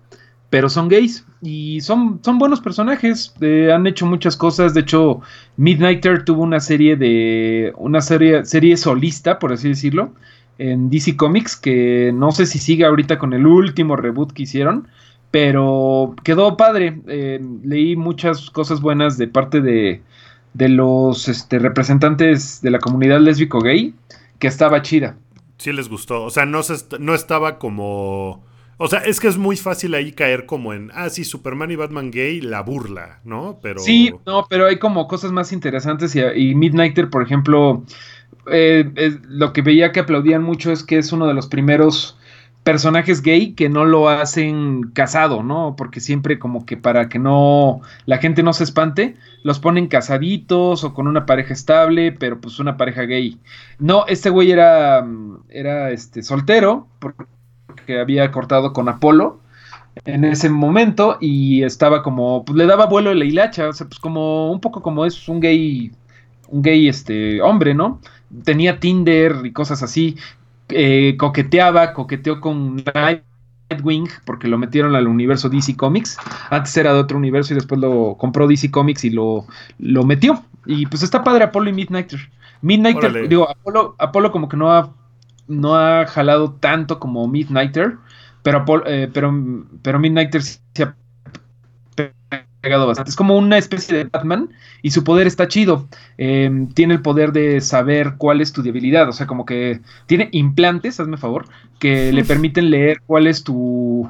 [0.49, 3.33] pero son gays y son, son buenos personajes.
[3.41, 4.73] Eh, han hecho muchas cosas.
[4.73, 5.21] De hecho,
[5.57, 7.73] Midnighter tuvo una serie de.
[7.77, 10.13] una serie, serie solista, por así decirlo,
[10.57, 14.87] en DC Comics, que no sé si sigue ahorita con el último reboot que hicieron
[15.31, 16.99] pero quedó padre.
[17.07, 20.01] Eh, leí muchas cosas buenas de parte de,
[20.53, 23.95] de los este, representantes de la comunidad lésbico gay,
[24.39, 25.15] que estaba chida.
[25.57, 26.23] Sí les gustó.
[26.23, 26.61] O sea, no,
[26.99, 28.43] no estaba como...
[28.77, 31.75] O sea, es que es muy fácil ahí caer como en, ah, sí, Superman y
[31.75, 33.59] Batman gay, la burla, ¿no?
[33.61, 33.79] Pero...
[33.79, 37.83] Sí, no, pero hay como cosas más interesantes y, y Midnighter, por ejemplo,
[38.51, 42.17] eh, lo que veía que aplaudían mucho es que es uno de los primeros
[42.63, 45.75] personajes gay que no lo hacen casado, ¿no?
[45.75, 50.83] Porque siempre como que para que no la gente no se espante, los ponen casaditos
[50.83, 53.39] o con una pareja estable, pero pues una pareja gay.
[53.79, 55.05] No, este güey era
[55.49, 57.25] era este soltero porque
[57.99, 59.39] había cortado con Apolo
[60.05, 63.87] en ese momento y estaba como pues le daba vuelo a la hilacha, o sea,
[63.87, 65.91] pues como un poco como es un gay
[66.49, 67.99] un gay este hombre, ¿no?
[68.43, 70.17] Tenía Tinder y cosas así.
[70.71, 76.17] Eh, coqueteaba, coqueteó con Nightwing porque lo metieron al universo DC Comics.
[76.49, 79.45] Antes era de otro universo y después lo compró DC Comics y lo,
[79.79, 80.43] lo metió.
[80.65, 82.19] Y pues está padre Apolo y Midnighter.
[82.61, 84.93] Midnighter, digo, Apolo, Apolo como que no ha,
[85.47, 87.97] no ha jalado tanto como Midnighter,
[88.43, 89.33] pero, eh, pero,
[89.81, 90.95] pero Midnighter sí ha
[92.61, 93.09] pegado bastante.
[93.09, 94.49] Es como una especie de Batman
[94.81, 95.87] y su poder está chido.
[96.17, 99.09] Em, tiene el poder de saber cuál es tu debilidad.
[99.09, 101.45] O sea, como que tiene implantes, hazme favor,
[101.79, 104.09] que le permiten leer cuál es tu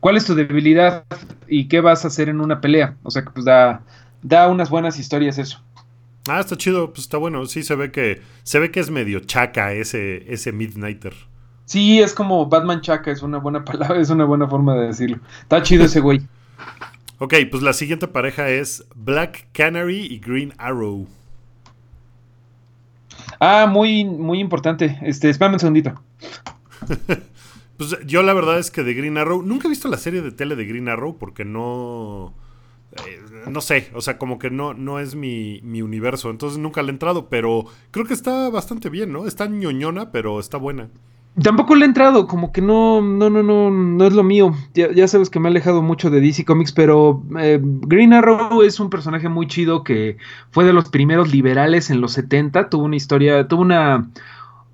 [0.00, 1.04] cuál es tu debilidad
[1.48, 2.96] y qué vas a hacer en una pelea.
[3.02, 3.82] O sea, que pues da,
[4.22, 5.60] da unas buenas historias eso.
[6.28, 7.44] Ah, está chido, pues está bueno.
[7.46, 11.14] Sí, se ve que se ve que es medio chaca ese, ese Midnighter.
[11.64, 15.18] Sí, es como Batman chaca, es una buena palabra, es una buena forma de decirlo.
[15.42, 16.20] Está chido ese güey.
[17.20, 21.08] Ok, pues la siguiente pareja es Black Canary y Green Arrow.
[23.40, 24.98] Ah, muy, muy importante.
[25.02, 26.00] Este, espérame un segundito.
[27.76, 30.30] pues yo la verdad es que de Green Arrow, nunca he visto la serie de
[30.30, 32.34] tele de Green Arrow porque no...
[32.92, 36.82] Eh, no sé, o sea, como que no, no es mi, mi, universo, entonces nunca
[36.82, 39.26] le he entrado, pero creo que está bastante bien, ¿no?
[39.26, 40.88] Está ñoñona, pero está buena.
[41.42, 44.54] Tampoco le he entrado, como que no, no, no, no, no es lo mío.
[44.74, 48.80] Ya, sabes que me he alejado mucho de DC Comics, pero eh, Green Arrow es
[48.80, 50.16] un personaje muy chido que
[50.50, 52.70] fue de los primeros liberales en los 70.
[52.70, 54.08] Tuvo una historia, tuvo una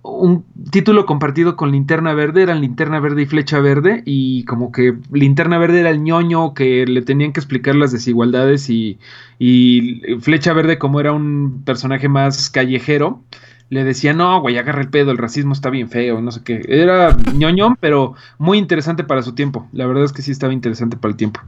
[0.03, 4.99] un título compartido con Linterna Verde, eran Linterna Verde y Flecha Verde, y como que
[5.11, 8.99] Linterna Verde era el ñoño que le tenían que explicar las desigualdades y,
[9.39, 13.23] y Flecha Verde como era un personaje más callejero
[13.71, 16.63] le decía, no, güey, agarra el pedo, el racismo está bien feo, no sé qué.
[16.69, 19.69] Era ñoñón, pero muy interesante para su tiempo.
[19.73, 21.41] La verdad es que sí estaba interesante para el tiempo.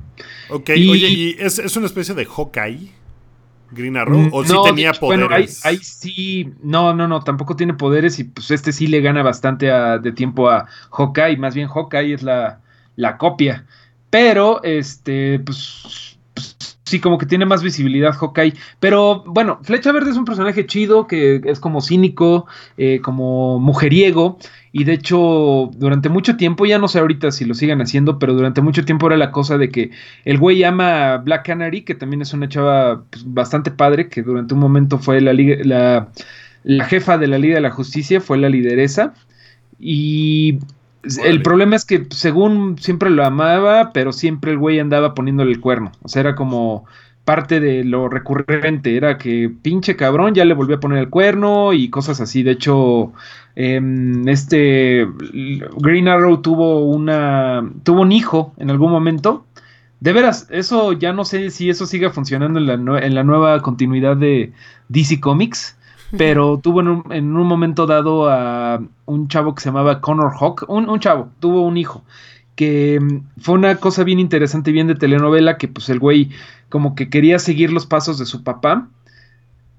[0.51, 2.93] Ok, oye, ¿y es, una especie de Hawkeye?
[3.73, 5.29] Green Arrow, o sí tenía poderes.
[5.29, 9.25] Bueno, ahí, sí, no, no, no, tampoco tiene poderes y pues este sí le gana
[9.25, 12.61] bastante de tiempo a Hawkeye, más bien Hawkeye es la,
[12.95, 13.67] la copia,
[14.09, 16.17] pero este, pues
[16.87, 18.55] sí, como que tiene más visibilidad Hawkeye.
[18.81, 22.47] Pero bueno, Flecha Verde es un personaje chido, que es como cínico,
[22.79, 24.39] eh, como mujeriego.
[24.73, 28.35] Y de hecho, durante mucho tiempo, ya no sé ahorita si lo sigan haciendo, pero
[28.35, 29.91] durante mucho tiempo era la cosa de que
[30.25, 34.23] el güey llama a Black Canary, que también es una chava pues, bastante padre, que
[34.23, 39.15] durante un momento fue la jefa de la Liga de la Justicia, fue la lideresa.
[39.79, 40.61] Y
[41.25, 45.61] el problema es que según siempre lo amaba, pero siempre el güey andaba poniéndole el
[45.61, 45.93] cuerno.
[46.03, 46.87] O sea, era como
[47.25, 51.73] parte de lo recurrente, era que pinche cabrón ya le volvió a poner el cuerno
[51.73, 52.43] y cosas así.
[52.43, 53.13] De hecho,
[53.57, 55.07] em, este
[55.79, 59.45] Green Arrow tuvo una tuvo un hijo en algún momento.
[60.01, 63.61] De veras, eso ya no sé si eso siga funcionando en la, en la nueva
[63.63, 64.53] continuidad de
[64.89, 65.77] DC Comics
[66.17, 71.01] pero tuvo en un, momento dado a un chavo que se llamaba Connor Hawk, un,
[71.01, 72.05] chavo, tuvo un hijo,
[72.55, 76.31] que mm, fue una cosa bien interesante, bien de telenovela, que pues el güey
[76.69, 78.89] como que quería seguir los pasos de su papá,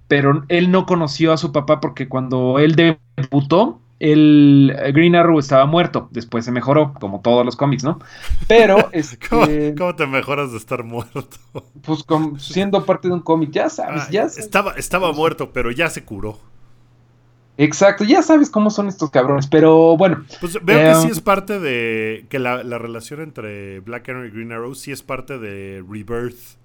[0.07, 5.65] pero él no conoció a su papá porque cuando él debutó, el Green Arrow estaba
[5.65, 6.07] muerto.
[6.11, 7.99] Después se mejoró, como todos los cómics, ¿no?
[8.47, 8.89] Pero.
[8.97, 11.21] Este, ¿Cómo, te mejoras de estar muerto?
[11.81, 12.03] Pues
[12.39, 16.03] siendo parte de un cómic, ya sabes, ah, ya Estaba, estaba muerto, pero ya se
[16.03, 16.39] curó.
[17.57, 20.23] Exacto, ya sabes cómo son estos cabrones, pero bueno.
[20.39, 22.25] Pues veo que sí em, es parte de.
[22.29, 26.57] Que la, relación entre Black Canary y Green Arrow sí es parte de Rebirth.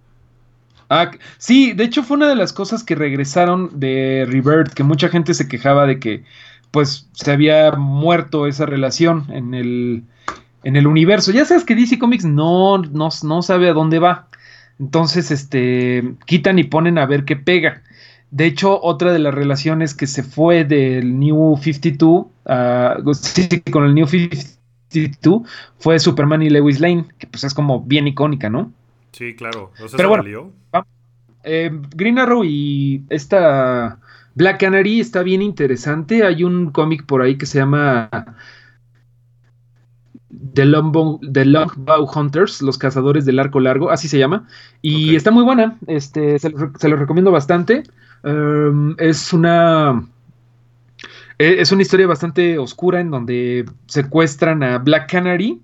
[0.91, 5.09] Ah, sí, de hecho fue una de las cosas que regresaron de Rebirth, que mucha
[5.09, 6.25] gente se quejaba de que
[6.73, 10.03] pues se había muerto esa relación en el,
[10.65, 11.31] en el universo.
[11.31, 14.29] Ya sabes que DC Comics no, no, no sabe a dónde va.
[14.81, 17.83] Entonces, este, quitan y ponen a ver qué pega.
[18.31, 22.27] De hecho, otra de las relaciones que se fue del New 52
[23.71, 25.43] con el New 52
[25.79, 28.73] fue Superman y Lewis Lane, que pues es como bien icónica, ¿no?
[29.13, 29.73] Sí, claro.
[29.95, 30.51] Pero bueno,
[31.45, 33.99] eh, Green Arrow y esta
[34.35, 36.25] Black Canary está bien interesante.
[36.25, 38.09] Hay un cómic por ahí que se llama
[40.55, 44.49] The, Longbow, The Longbow Hunters, los cazadores del arco largo, así se llama.
[44.81, 47.83] Y está muy buena, este, se, lo, recomiendo bastante.
[48.25, 50.07] Um, es una...
[51.39, 55.61] E, es una historia bastante oscura en donde secuestran a Black Canary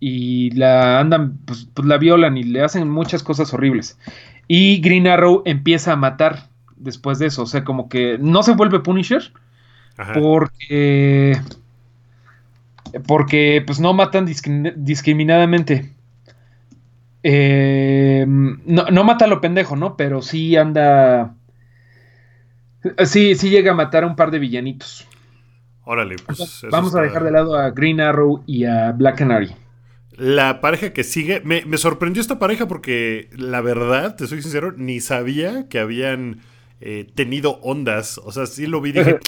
[0.00, 3.98] y la andan, pues, pues la violan y le hacen muchas cosas horribles.
[4.46, 6.50] Y Green Arrow empieza a matar
[6.84, 7.42] después de eso.
[7.42, 9.32] O sea, como que no se vuelve Punisher
[10.14, 11.40] porque
[13.06, 14.26] porque pues no matan
[14.76, 15.92] discriminadamente.
[17.22, 19.96] Eh, no, mata a lo pendejo, ¿no?
[19.96, 21.34] Pero sí anda.
[23.04, 25.08] Sí, sí llega a matar a un par de villanitos.
[25.84, 26.66] Órale, pues.
[26.70, 29.54] Vamos a dejar de lado a Green Arrow y a Black Canary.
[30.12, 31.40] La pareja que sigue.
[31.44, 36.40] Me, me sorprendió esta pareja porque, la verdad, te soy sincero, ni sabía que habían
[36.80, 38.18] eh, tenido ondas.
[38.24, 39.18] O sea, sí lo vi y dije,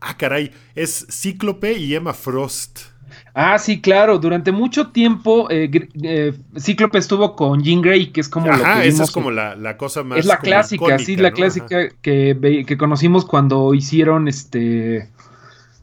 [0.00, 2.94] ah, caray, es Cíclope y Emma Frost.
[3.34, 4.18] Ah, sí, claro.
[4.18, 5.70] Durante mucho tiempo eh,
[6.02, 9.76] eh, Cíclope estuvo con Jean Grey, que es como Ajá, que esa es como la,
[9.76, 10.18] cosa más.
[10.18, 15.10] Es la clásica, sí, la clásica que, que, conocimos cuando hicieron este.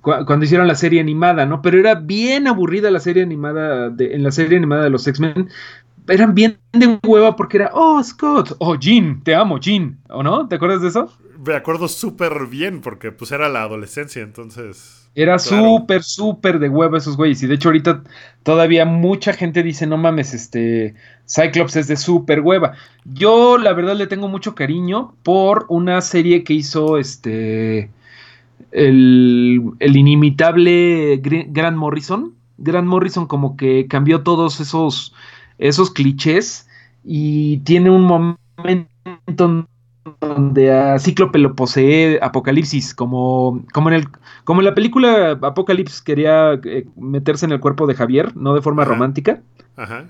[0.01, 1.61] cuando hicieron la serie animada, ¿no?
[1.61, 5.49] Pero era bien aburrida la serie animada de, en la serie animada de los X-Men
[6.07, 10.47] eran bien de hueva porque era, oh, Scott, oh, Jean, te amo, Jean, ¿o no?
[10.47, 11.11] ¿Te acuerdas de eso?
[11.45, 15.09] Me acuerdo súper bien porque pues era la adolescencia, entonces...
[15.13, 17.43] Era súper, súper de hueva esos güeyes.
[17.43, 18.03] Y de hecho ahorita
[18.43, 20.95] todavía mucha gente dice, no mames, este,
[21.27, 22.73] Cyclops es de súper hueva.
[23.03, 27.89] Yo la verdad le tengo mucho cariño por una serie que hizo este...
[28.71, 32.33] El, el inimitable Grant Morrison.
[32.57, 35.13] Grant Morrison como que cambió todos esos
[35.61, 36.67] esos clichés
[37.03, 39.67] y tiene un momento
[40.19, 44.07] donde a Cíclope lo posee Apocalipsis, como, como, en el,
[44.43, 48.61] como en la película Apocalipsis quería eh, meterse en el cuerpo de Javier, no de
[48.61, 49.41] forma romántica.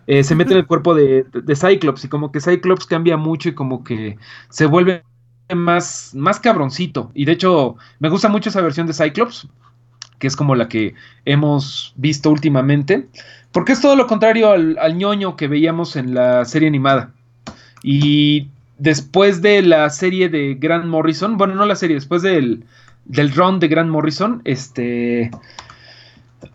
[0.07, 3.47] Eh, se mete en el cuerpo de, de, Cyclops y como que Cyclops cambia mucho
[3.47, 4.17] y como que
[4.49, 5.03] se vuelve
[5.55, 7.11] más, más cabroncito.
[7.13, 9.47] Y de hecho me gusta mucho esa versión de Cyclops,
[10.19, 10.93] que es como la que
[11.25, 13.07] hemos visto últimamente.
[13.51, 17.13] Porque es todo lo contrario al, ñoño que veíamos en la serie animada.
[17.83, 22.63] Y después de la serie de Grant Morrison, bueno, no la serie, después del,
[23.05, 25.31] del run de Grant Morrison, este.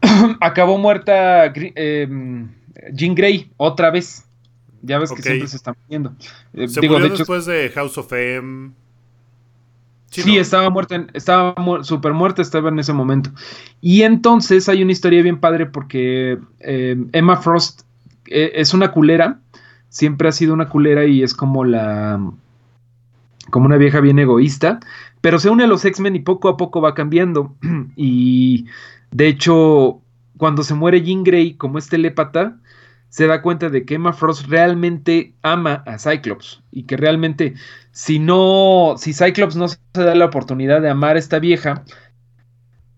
[0.40, 2.48] acabó muerta em,
[2.92, 4.24] Jean Grey otra vez.
[4.82, 6.14] Ya ves que siempre se están viendo.
[6.54, 8.70] Eh, se murió después de House of M.
[10.10, 13.30] Sí, estaba muerta, estaba súper muerta, estaba en ese momento.
[13.80, 17.82] Y entonces hay una historia bien padre porque eh, Emma Frost
[18.26, 19.40] eh, es una culera,
[19.88, 22.20] siempre ha sido una culera y es como la...
[23.50, 24.80] como una vieja bien egoísta,
[25.20, 27.54] pero se une a los X-Men y poco a poco va cambiando.
[27.96, 28.66] y
[29.10, 30.00] de hecho,
[30.36, 32.56] cuando se muere Jean Grey como es telépata,
[33.16, 37.54] se da cuenta de que Emma Frost realmente ama a Cyclops y que realmente
[37.90, 41.82] si no, si Cyclops no se da la oportunidad de amar a esta vieja,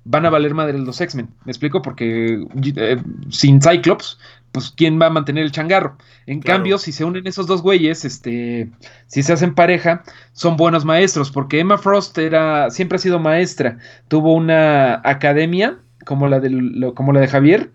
[0.02, 1.28] van a valer madre los X-Men.
[1.44, 1.82] ¿Me explico?
[1.82, 2.96] Porque eh,
[3.30, 4.18] sin Cyclops,
[4.50, 5.96] pues ¿quién va a mantener el changarro?
[6.26, 8.72] En cambio, si se unen esos dos güeyes, este,
[9.06, 10.02] si se hacen pareja,
[10.32, 13.78] son buenos maestros, porque Emma Frost era, siempre ha sido maestra,
[14.08, 17.70] tuvo una academia como la de, como la de Javier,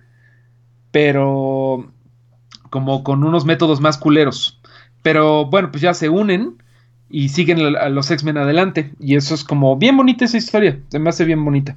[0.92, 1.93] pero
[2.74, 4.60] como con unos métodos más culeros.
[5.04, 6.58] Pero bueno, pues ya se unen
[7.08, 8.90] y siguen a los X-Men adelante.
[9.00, 10.80] Y eso es como bien bonita esa historia.
[10.88, 11.76] Se me hace bien bonita.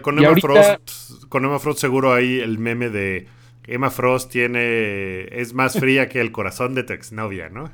[0.00, 3.28] con, Emma Frost, con Emma Frost seguro hay el meme de
[3.66, 7.70] Emma Frost tiene es más fría que el corazón de tu exnovia, ¿no?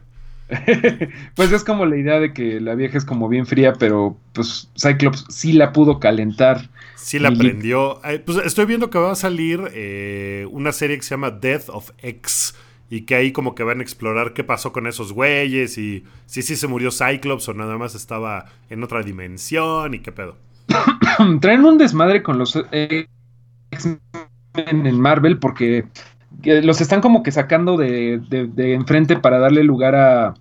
[1.36, 4.68] pues es como la idea de que la vieja es como bien fría, pero pues
[4.76, 6.68] Cyclops sí la pudo calentar.
[6.98, 8.00] Sí la aprendió.
[8.26, 11.90] Pues estoy viendo que va a salir eh, una serie que se llama Death of
[11.98, 12.54] X
[12.90, 16.42] y que ahí como que van a explorar qué pasó con esos güeyes y si
[16.42, 20.36] sí se murió Cyclops o nada más estaba en otra dimensión y qué pedo.
[21.40, 24.00] Traen un desmadre con los X-Men
[24.54, 25.84] en Marvel porque
[26.42, 28.20] los están como que sacando de,
[28.56, 30.34] enfrente para darle lugar a,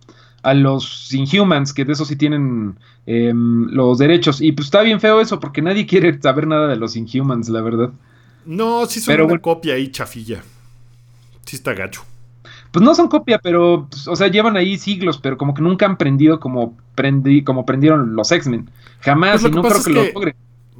[0.44, 4.42] a, los Inhumans, que de eso sí tienen em, los derechos.
[4.42, 7.62] Y pues está bien feo eso, porque nadie quiere saber nada de los Inhumans, la
[7.62, 7.92] verdad.
[8.46, 10.42] No, sí son una copia ahí, chafilla.
[11.46, 12.04] Sí está gacho.
[12.72, 15.86] Pues no son copia, pero, pues, o sea, llevan ahí siglos, pero como que nunca
[15.86, 18.70] han prendido como, prendí, como prendieron los X-Men.
[19.02, 20.36] Jamás, pues y no creo que, lo logren.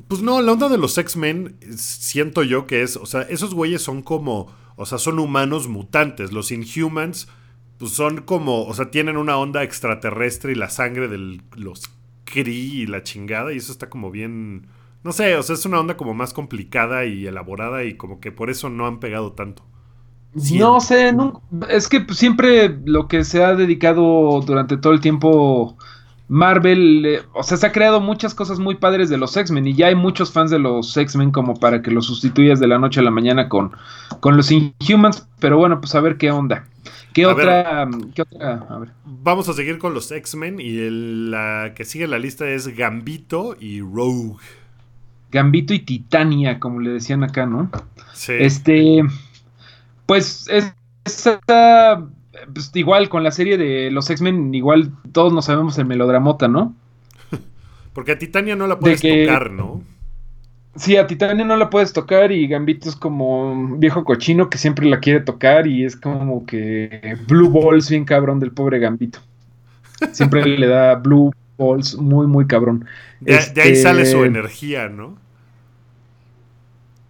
[0.08, 3.82] Pues no, la onda de los X-Men, siento yo que es, o sea, esos güeyes
[3.82, 6.32] son como o sea, son humanos mutantes.
[6.32, 7.28] Los Inhumans,
[7.78, 11.92] pues son como, o sea, tienen una onda extraterrestre y la sangre de los
[12.26, 13.54] Kree y la chingada.
[13.54, 14.68] Y eso está como bien.
[15.04, 18.32] No sé, o sea, es una onda como más complicada y elaborada y como que
[18.32, 19.64] por eso no han pegado tanto.
[20.34, 21.16] No sé,
[21.70, 25.78] es que siempre lo que se ha dedicado durante todo el tiempo
[26.28, 29.74] Marvel, eh, o sea, se ha creado muchas cosas muy padres de los X-Men y
[29.74, 33.00] ya hay muchos fans de los X-Men como para que los sustituyas de la noche
[33.00, 33.72] a la mañana con,
[34.20, 36.66] con los Inhumans, pero bueno, pues a ver qué onda.
[37.18, 38.68] ¿Qué, otra, ¿qué otra?
[39.04, 40.88] Vamos a seguir con los X-Men y
[41.32, 44.36] la que sigue en la lista es Gambito y Rogue.
[45.32, 47.72] Gambito y Titania, como le decían acá, ¿no?
[48.14, 48.34] Sí.
[48.38, 49.02] Este,
[50.06, 50.72] pues es,
[52.54, 56.76] pues igual con la serie de los X-Men, igual todos nos sabemos el melodramota, ¿no?
[57.94, 59.77] Porque a Titania no la puedes tocar, ¿no?
[60.78, 64.58] Sí, a Titania no la puedes tocar y Gambito es como un viejo cochino que
[64.58, 69.20] siempre la quiere tocar y es como que Blue Balls bien cabrón del pobre Gambito.
[70.12, 72.86] Siempre le da Blue Balls muy, muy cabrón.
[73.20, 75.18] De, ahí sale su este, energía, ¿no?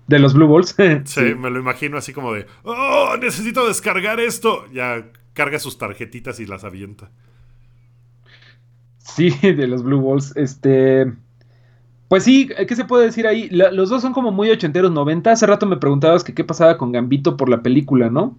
[0.08, 0.76] De los Blue Balls.
[1.06, 4.66] sí, me lo imagino así como de, oh, necesito descargar esto.
[4.72, 7.12] Ya carga sus tarjetitas y las avienta.
[9.00, 10.36] Sí, de los Blue Balls.
[10.38, 11.12] Este.
[12.08, 13.50] Pues sí, ¿qué se puede decir ahí?
[13.50, 15.32] los dos son como muy ochenteros, 90.
[15.32, 18.38] Hace rato me preguntabas que qué pasaba con Gambito por la película, ¿no?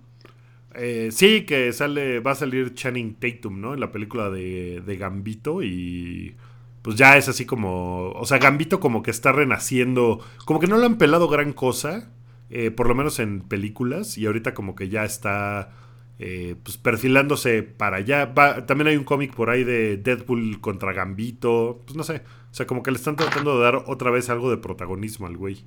[0.74, 3.74] Eh, sí, que sale, va a salir Channing Tatum, ¿no?
[3.74, 6.36] En la película de, de Gambito y
[6.82, 10.78] pues ya es así como, o sea, Gambito como que está renaciendo, como que no
[10.78, 12.10] lo han pelado gran cosa,
[12.50, 15.70] eh, por lo menos en películas, y ahorita como que ya está
[16.18, 18.32] eh, pues perfilándose para allá.
[18.66, 22.66] también hay un cómic por ahí de Deadpool contra Gambito, pues no sé, o sea,
[22.66, 25.64] como que le están tratando de dar otra vez algo de protagonismo al güey.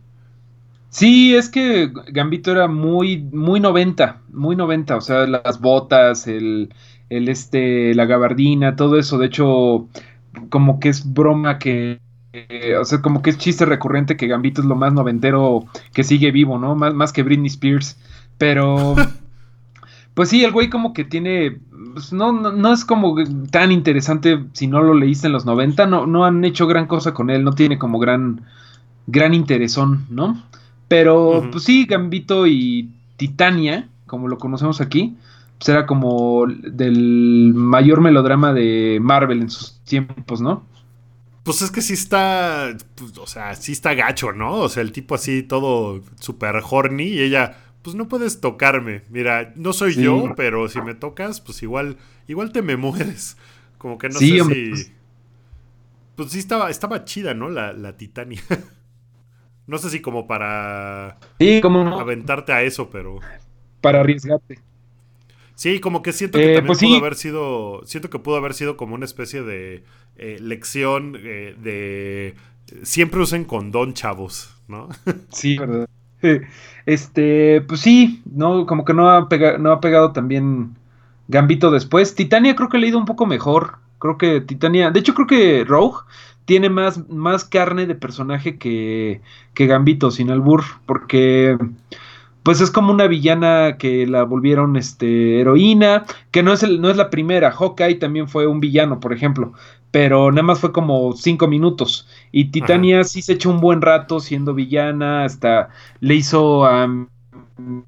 [0.90, 6.74] Sí, es que Gambito era muy, muy 90, muy 90, o sea, las botas, el,
[7.10, 9.88] el este, la gabardina, todo eso, de hecho
[10.50, 12.00] como que es broma que
[12.80, 16.32] o sea, como que es chiste recurrente que Gambito es lo más noventero que sigue
[16.32, 16.76] vivo, ¿no?
[16.76, 17.98] Más, más que Britney Spears.
[18.38, 18.96] Pero,
[20.14, 21.60] pues sí, el güey como que tiene,
[21.94, 23.16] pues no, no, es como
[23.50, 27.14] tan interesante si no lo leíste en los 90, no, no han hecho gran cosa
[27.14, 28.42] con él, no tiene como gran,
[29.08, 30.44] gran interesón, ¿no?
[30.88, 35.16] Pero, pues sí, Gambito y Titania, como lo conocemos aquí,
[35.58, 40.64] pues era como del mayor melodrama de Marvel en sus tiempos, ¿no?
[41.44, 44.56] Pues es que sí está, pues, o sea, sí está gacho, ¿no?
[44.56, 49.04] O sea, el tipo así todo súper horny y ella, pues no puedes tocarme.
[49.10, 53.38] Mira, no soy yo, pero si me tocas, pues igual, igual te me mueres.
[53.78, 54.40] Como que no sé si...
[54.42, 54.92] Pues,
[56.16, 57.50] pues sí estaba, estaba chida, ¿no?
[57.50, 58.42] La, la Titania.
[59.68, 61.18] no sé si como para...
[61.40, 63.20] Sí, como Aventarte a eso, pero...
[63.82, 64.60] Para arriesgarte.
[65.62, 67.82] Sí, como que siento que eh, también pues pudo haber sido.
[67.86, 69.84] Siento que pudo haber sido como una especie de
[70.16, 72.34] eh, lección eh, de.
[72.82, 74.90] Siempre usen condón, chavos, ¿no?
[75.32, 75.88] Sí, verdad.
[76.86, 80.76] Este, pues sí, no, como que no ha, pegado, no ha pegado también
[81.28, 82.16] Gambito después.
[82.16, 83.78] Titania creo que le ha ido un poco mejor.
[84.00, 84.92] Creo que Titania.
[84.92, 86.00] De hecho, creo que Rogue
[86.46, 89.22] tiene más, más carne de personaje que,
[89.54, 90.64] que Gambito, sin albur.
[90.86, 91.58] Porque
[92.44, 96.90] pues es como una villana que la volvieron este, heroína, que no es, el, no
[96.90, 99.54] es la primera, Hawkeye también fue un villano, por ejemplo,
[99.92, 104.20] pero nada más fue como cinco minutos, y Titania sí se echó un buen rato
[104.20, 105.70] siendo villana, hasta
[106.00, 106.88] le hizo a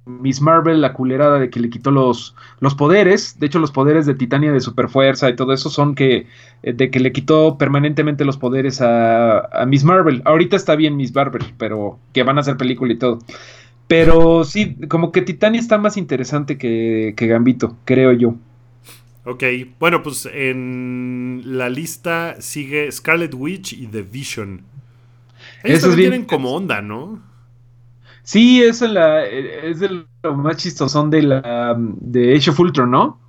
[0.06, 4.06] Miss Marvel la culerada de que le quitó los, los poderes, de hecho los poderes
[4.06, 6.28] de Titania de superfuerza y todo eso son que,
[6.62, 10.95] eh, de que le quitó permanentemente los poderes a, a Miss Marvel, ahorita está bien
[10.97, 13.20] Miss Marvel, pero que van a hacer película y todo.
[13.88, 18.36] Pero sí, como que Titania está más interesante que, Gambito, creo yo.
[19.26, 19.43] Ok,
[19.80, 24.65] bueno, pues en la lista sigue Scarlet Witch y The Vision.
[25.63, 27.21] Ellos también tienen como onda, ¿no?
[28.24, 33.19] Sí, es, la, es de lo más chistosón de la de Age of Ultron, ¿no?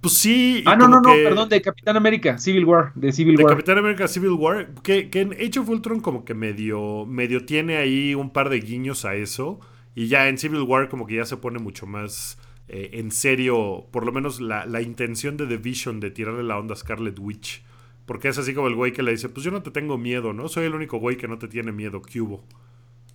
[0.00, 0.62] Pues sí.
[0.66, 3.54] Ah, no, no, no, perdón, de Capitán América, Civil War, de Civil de War.
[3.54, 7.76] Capitán América Civil War, que, que en Age of Ultron como que medio, medio tiene
[7.76, 9.58] ahí un par de guiños a eso.
[9.96, 12.38] Y ya en Civil War como que ya se pone mucho más
[12.68, 16.58] eh, en serio, por lo menos la, la, intención de The Vision de tirarle la
[16.58, 17.62] onda a Scarlet Witch.
[18.04, 20.32] Porque es así como el güey que le dice, pues yo no te tengo miedo,
[20.32, 20.48] ¿no?
[20.48, 22.44] Soy el único güey que no te tiene miedo, Cubo.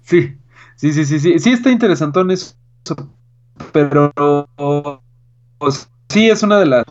[0.03, 0.37] Sí,
[0.75, 2.55] sí, sí, sí, sí, sí está interesantón eso,
[3.71, 4.11] pero
[6.09, 6.83] sí es una de las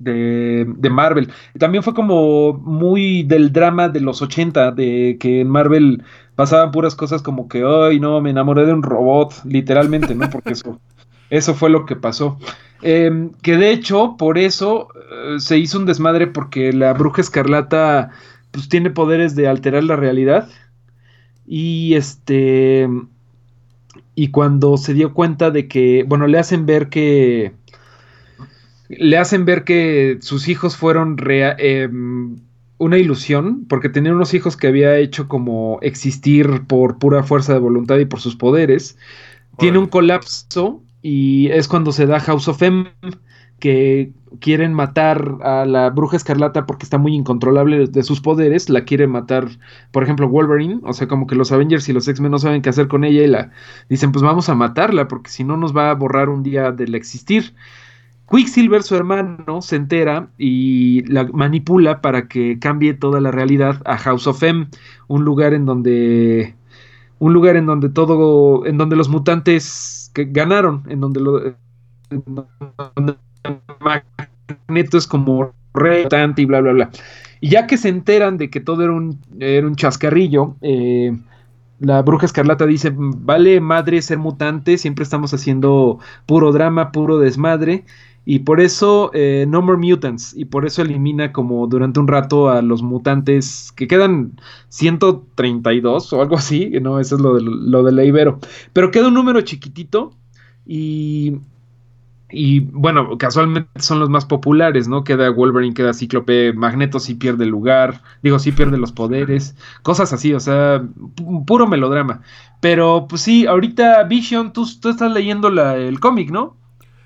[0.00, 1.30] de, de, Marvel.
[1.58, 6.02] También fue como muy del drama de los 80, de que en Marvel
[6.34, 10.28] pasaban puras cosas como que, ay, no, me enamoré de un robot, literalmente, ¿no?
[10.30, 10.80] Porque eso,
[11.30, 12.38] eso fue lo que pasó.
[12.82, 18.10] Eh, que de hecho, por eso eh, se hizo un desmadre porque la bruja escarlata
[18.52, 20.48] pues tiene poderes de alterar la realidad.
[21.46, 22.88] Y este...
[24.14, 27.52] Y cuando se dio cuenta de que, bueno, le hacen ver que
[28.90, 31.88] le hacen ver que sus hijos fueron eh,
[32.78, 37.60] una ilusión, porque tenía unos hijos que había hecho como existir por pura fuerza de
[37.60, 38.98] voluntad y por sus poderes.
[39.58, 42.90] Tiene un colapso y es cuando se da House of M,
[43.60, 48.84] que quieren matar a la bruja escarlata porque está muy incontrolable de sus poderes, la
[48.84, 49.48] quiere matar,
[49.92, 52.70] por ejemplo, Wolverine, o sea, como que los Avengers y los X-Men no saben qué
[52.70, 53.50] hacer con ella y la
[53.88, 56.94] dicen, pues vamos a matarla porque si no nos va a borrar un día del
[56.94, 57.54] existir.
[58.30, 63.98] Quicksilver, su hermano, se entera y la manipula para que cambie toda la realidad a
[63.98, 64.68] House of M,
[65.08, 66.54] un lugar en donde
[67.18, 71.56] un lugar en donde todo en donde los mutantes que ganaron, en donde lo en
[73.80, 76.06] Magneto es como rey
[76.36, 76.90] y bla bla bla.
[77.40, 81.16] Y ya que se enteran de que todo era un, era un chascarrillo, eh,
[81.80, 87.84] la bruja escarlata dice, vale madre ser mutante, siempre estamos haciendo puro drama, puro desmadre,
[88.24, 90.36] y por eso eh, No More Mutants.
[90.36, 96.22] Y por eso elimina como durante un rato a los mutantes que quedan 132 o
[96.22, 96.70] algo así.
[96.80, 98.38] No, eso es lo de, lo de Ibero.
[98.72, 100.12] Pero queda un número chiquitito.
[100.66, 101.38] Y,
[102.30, 105.02] y bueno, casualmente son los más populares, ¿no?
[105.02, 110.12] Queda Wolverine, queda Cíclope, Magneto sí pierde el lugar, digo, sí pierde los poderes, cosas
[110.12, 110.86] así, o sea,
[111.46, 112.22] puro melodrama.
[112.60, 116.59] Pero pues sí, ahorita Vision, tú, tú estás leyendo el cómic, ¿no?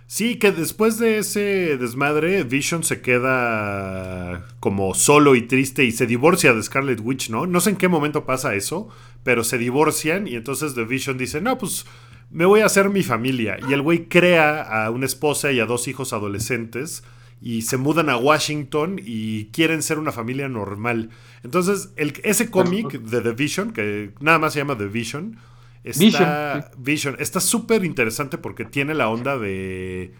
[0.07, 6.07] Sí, que después de ese desmadre, Vision se queda como solo y triste y se
[6.07, 7.46] divorcia de Scarlet Witch, ¿no?
[7.46, 8.88] No sé en qué momento pasa eso,
[9.22, 11.86] pero se divorcian y entonces The Vision dice, no, pues
[12.30, 13.57] me voy a hacer mi familia.
[13.68, 17.02] Y el güey crea a una esposa y a dos hijos adolescentes
[17.40, 21.11] y se mudan a Washington y quieren ser una familia normal.
[21.42, 25.38] Entonces, el, ese cómic de The Vision, que nada más se llama The Vision,
[25.85, 27.16] Está, Vision.
[27.18, 30.14] Está súper interesante porque tiene la onda de.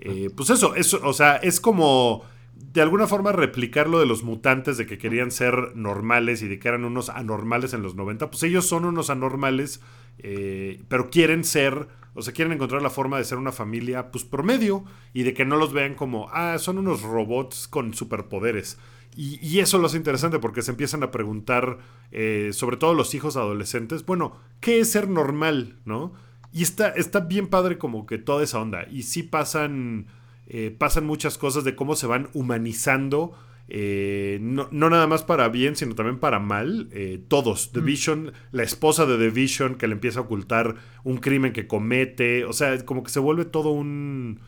[0.00, 4.22] Eh, pues eso, eso, o sea, es como de alguna forma replicar lo de los
[4.22, 8.30] mutantes de que querían ser normales y de que eran unos anormales en los 90.
[8.30, 9.80] Pues ellos son unos anormales,
[10.18, 14.24] eh, pero quieren ser, o sea, quieren encontrar la forma de ser una familia, pues
[14.24, 18.78] promedio y de que no los vean como, ah, son unos robots con superpoderes.
[19.20, 21.78] Y, eso lo hace interesante porque se empiezan a preguntar,
[22.12, 25.74] eh, sobre todo los hijos adolescentes, bueno, ¿qué es ser normal?
[25.84, 26.12] ¿No?
[26.52, 28.86] Y está, está bien padre como que toda esa onda.
[28.88, 30.06] Y sí pasan,
[30.46, 33.32] eh, pasan muchas cosas de cómo se van humanizando.
[33.66, 36.88] Eh, no, nada más para bien, sino también para mal.
[37.26, 37.72] todos.
[37.72, 37.84] The mm.
[37.84, 42.44] Vision, la esposa de The Vision que le empieza a ocultar un crimen que comete.
[42.44, 44.38] O sea, como que se vuelve todo un...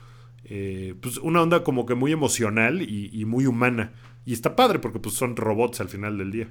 [0.44, 3.94] pues una onda como que muy emocional y muy humana.
[4.24, 6.48] Y está padre porque pues son robots al final del día.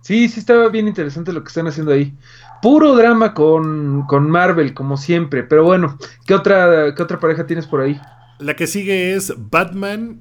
[0.00, 2.14] Sí, sí estaba bien interesante lo que están haciendo ahí.
[2.62, 5.42] Puro drama con, con Marvel, como siempre.
[5.42, 8.00] Pero bueno, ¿qué otra, ¿qué otra pareja tienes por ahí?
[8.38, 10.20] La que sigue es Batman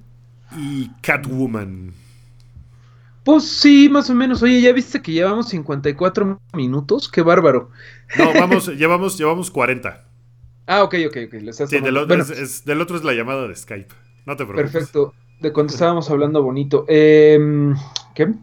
[0.57, 1.93] y Catwoman.
[3.23, 4.41] Pues sí, más o menos.
[4.41, 7.09] Oye, ¿ya viste que llevamos 54 minutos?
[7.09, 7.69] ¡Qué bárbaro!
[8.17, 10.03] No, vamos, llevamos, llevamos 40.
[10.65, 11.67] Ah, ok, ok, ok.
[11.67, 13.93] sí, del otro, es, del otro es la llamada de Skype.
[14.25, 14.71] No te preocupes.
[14.71, 16.85] Perfecto de cuando estábamos hablando bonito.
[16.87, 17.75] Em,
[18.13, 18.33] ¿Qué?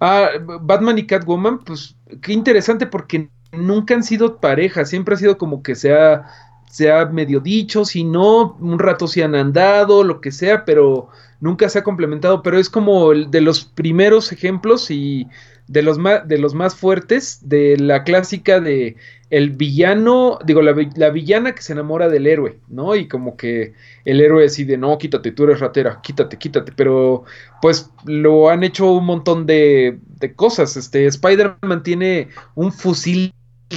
[0.00, 0.30] Ah,
[0.60, 5.62] Batman y Catwoman, pues qué interesante porque nunca han sido pareja, siempre ha sido como
[5.62, 6.26] que se ha
[6.70, 11.08] se ha medio dicho, si no, un rato se han andado, lo que sea, pero
[11.40, 15.26] nunca se ha complementado, pero es como el de los primeros ejemplos y
[15.68, 18.96] de los más, de los más fuertes de la clásica de
[19.30, 22.96] el villano, digo, la, la, villana que se enamora del héroe, ¿no?
[22.96, 23.74] Y como que
[24.06, 27.24] el héroe decide, no, quítate, tú eres ratera, quítate, quítate, pero
[27.60, 33.34] pues lo han hecho un montón de, de cosas, este, Spider-Man tiene un fusil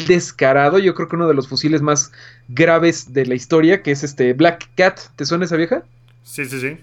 [0.07, 2.13] descarado, yo creo que uno de los fusiles más
[2.47, 5.83] graves de la historia, que es este Black Cat, ¿te suena esa vieja?
[6.23, 6.77] Sí, sí, sí.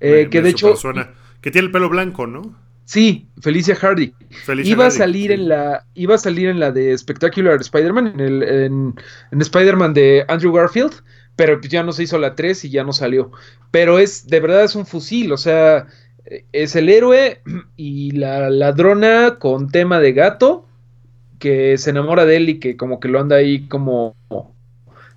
[0.00, 0.76] Eh, que de hecho...
[0.76, 1.14] Suena.
[1.40, 2.54] Que tiene el pelo blanco, ¿no?
[2.86, 4.14] Sí, Felicia Hardy.
[4.62, 8.42] iba a salir en la, iba a salir en la de Spectacular Spider-Man, en, el,
[8.44, 10.92] en, Spider-Man de Andrew Garfield,
[11.34, 13.32] pero ya no se hizo la 3 y ya no salió.
[13.72, 15.88] Pero es, de verdad es un fusil, o sea,
[16.52, 17.42] es el héroe
[17.76, 20.68] y la ladrona con tema de gato
[21.40, 24.14] que se enamora de él y que como que lo anda ahí como,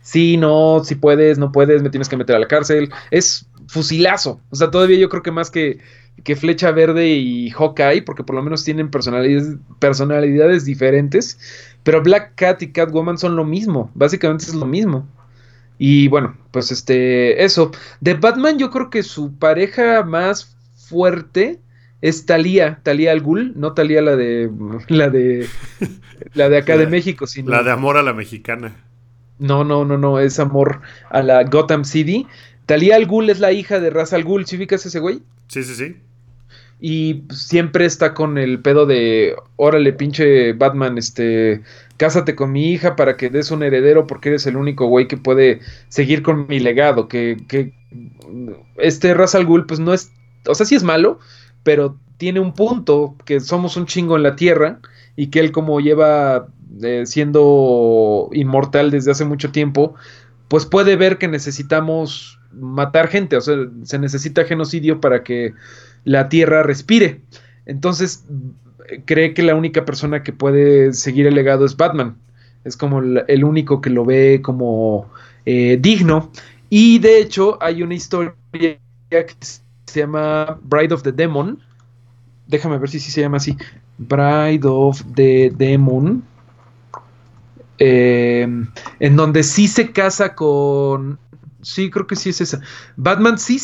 [0.02, 2.90] sí, no, si puedes, no puedes, me tienes que meter a la cárcel.
[3.12, 5.78] Es fusilazo, o sea, todavía yo creo que más que
[6.24, 11.40] que Flecha Verde y Hawkeye, porque por lo menos tienen personalidades, personalidades diferentes,
[11.84, 15.08] pero Black Cat y Catwoman son lo mismo, básicamente es lo mismo.
[15.78, 17.72] Y bueno, pues este, eso.
[18.02, 21.60] De Batman yo creo que su pareja más fuerte
[22.02, 24.52] es Talía, Talía al Ghul, no Talía la de
[24.90, 25.48] la de
[26.34, 28.76] la de acá de México, sino la de amor a la mexicana.
[29.38, 32.28] No, no, no, no, es amor a la Gotham City.
[32.66, 35.22] Talía al Ghul es la hija de Ra's al Ghul, ¿sí ubicas ese güey?
[35.48, 35.96] Sí, sí, sí
[36.80, 41.62] y siempre está con el pedo de, órale, pinche Batman, este,
[41.98, 45.18] cásate con mi hija para que des un heredero porque eres el único güey que
[45.18, 45.60] puede
[45.90, 47.74] seguir con mi legado, que, que
[48.78, 50.12] este Ra's al pues no es,
[50.48, 51.20] o sea, sí es malo,
[51.64, 54.80] pero tiene un punto, que somos un chingo en la Tierra
[55.16, 56.48] y que él como lleva
[56.82, 59.96] eh, siendo inmortal desde hace mucho tiempo,
[60.48, 65.54] pues puede ver que necesitamos matar gente, o sea, se necesita genocidio para que
[66.04, 67.22] la Tierra respire.
[67.66, 68.26] Entonces,
[69.06, 72.18] cree que la única persona que puede seguir el legado es Batman.
[72.64, 75.10] Es como el, único que lo ve como
[75.45, 76.32] eh, digno.
[76.70, 81.60] Y de hecho, hay una historia que se llama Bride of the Demon.
[82.47, 83.58] Déjame ver si, se llama así.
[83.97, 86.24] Bride of the Demon.
[87.78, 88.45] Eh,
[89.00, 91.18] en donde sí se casa con
[91.62, 92.62] Sí, creo que sí es esa.
[92.95, 93.60] Batman sí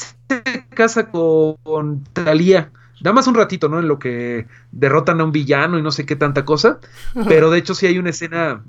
[0.70, 2.72] casa con, Talía.
[3.02, 3.80] Da más un ratito, ¿no?
[3.80, 6.80] En lo que derrotan a un villano y no sé qué tanta cosa.
[7.28, 8.64] Pero de hecho sí hay una escena.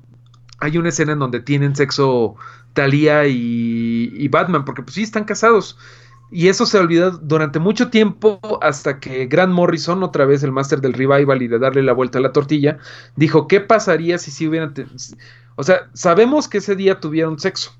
[0.58, 2.36] Hay una escena en donde tienen sexo
[2.72, 4.64] Talía y, Batman.
[4.64, 5.78] Porque pues sí, están casados.
[6.30, 10.80] Y eso se olvidó durante mucho tiempo hasta que Grant Morrison, otra vez el máster
[10.80, 12.78] del revival y de darle la vuelta a la tortilla,
[13.14, 14.74] dijo, ¿qué pasaría si sí hubieran...
[15.54, 17.72] O sea, sabemos que ese día tuvieron sexo,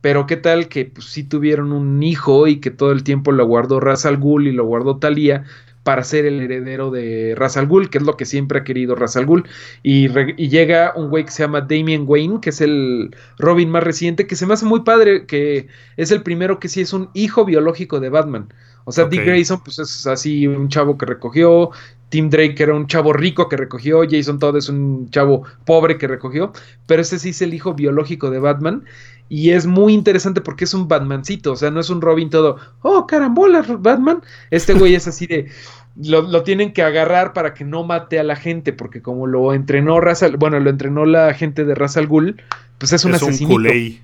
[0.00, 3.46] pero qué tal que pues, sí tuvieron un hijo y que todo el tiempo lo
[3.46, 5.44] guardó Ra's al Ghul y lo guardó Talía
[5.86, 8.96] para ser el heredero de Ra's al Ghul, que es lo que siempre ha querido
[8.96, 9.44] Ra's al Ghul.
[9.84, 10.08] Y,
[10.48, 14.34] llega un güey que se llama Damien Wayne, que es el Robin más reciente, que
[14.34, 18.00] se me hace muy padre, que es el primero que sí es un hijo biológico
[18.00, 18.48] de Batman.
[18.82, 21.70] O sea, Dick Grayson, pues es así un chavo que recogió.
[22.08, 24.02] Tim Drake era un chavo rico que recogió.
[24.08, 26.52] Jason Todd es un chavo pobre que recogió.
[26.86, 28.84] Pero ese sí es el hijo biológico de Batman.
[29.28, 32.56] Y es muy interesante porque es un Batmancito, o sea, no es un Robin todo,
[32.82, 34.22] oh, carambola, Batman.
[34.50, 35.48] Este güey es así de,
[35.96, 40.00] lo, tienen que agarrar para que no mate a la gente, porque como lo entrenó
[40.00, 42.40] Raza, bueno, lo entrenó la gente de Ra's al Ghul,
[42.78, 44.00] pues es un es Un culé.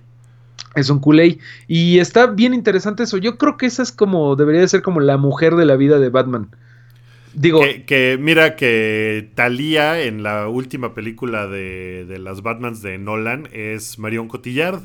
[0.75, 1.39] Es un culé.
[1.69, 3.19] Y está bien interesante eso.
[3.19, 5.99] Yo creo que esa es como, debería de ser como la mujer de la vida
[5.99, 6.49] de Batman.
[7.35, 7.61] Digo.
[7.87, 13.99] Que, mira que Thalía en la última película de, de las Batmans de Nolan es
[13.99, 14.83] Marion Cotillard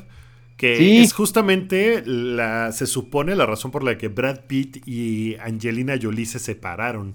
[0.58, 5.94] que es justamente la, se supone la razón por la que Brad Pitt y Angelina
[6.00, 7.14] Jolie se separaron.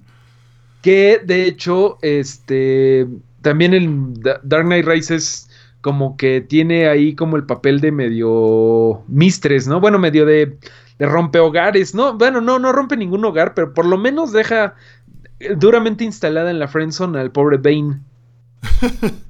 [0.81, 3.05] Que de hecho, este,
[3.41, 4.13] también el
[4.43, 5.49] Dark Knight Rises
[5.81, 9.81] como que tiene ahí como el papel de medio mistres, ¿no?
[9.81, 10.57] Bueno, medio de,
[10.97, 12.17] de rompehogares, ¿no?
[12.17, 14.75] Bueno, no, no rompe ningún hogar, pero por lo menos deja
[15.57, 17.99] duramente instalada en la friendzone al pobre Bane.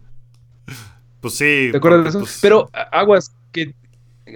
[1.19, 1.69] pues sí.
[1.71, 2.19] ¿Te acuerdas de eso?
[2.19, 3.73] Pues pero aguas, que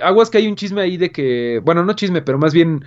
[0.01, 2.83] aguas que hay un chisme ahí de que, bueno, no chisme, pero más bien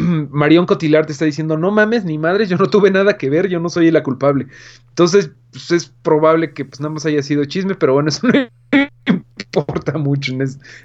[0.30, 3.48] Marion Cotillard te está diciendo, no mames, ni madres, yo no tuve nada que ver,
[3.48, 4.46] yo no soy la culpable.
[4.88, 8.48] Entonces, pues, es probable que pues nada más haya sido chisme, pero bueno, eso no
[9.38, 10.32] importa mucho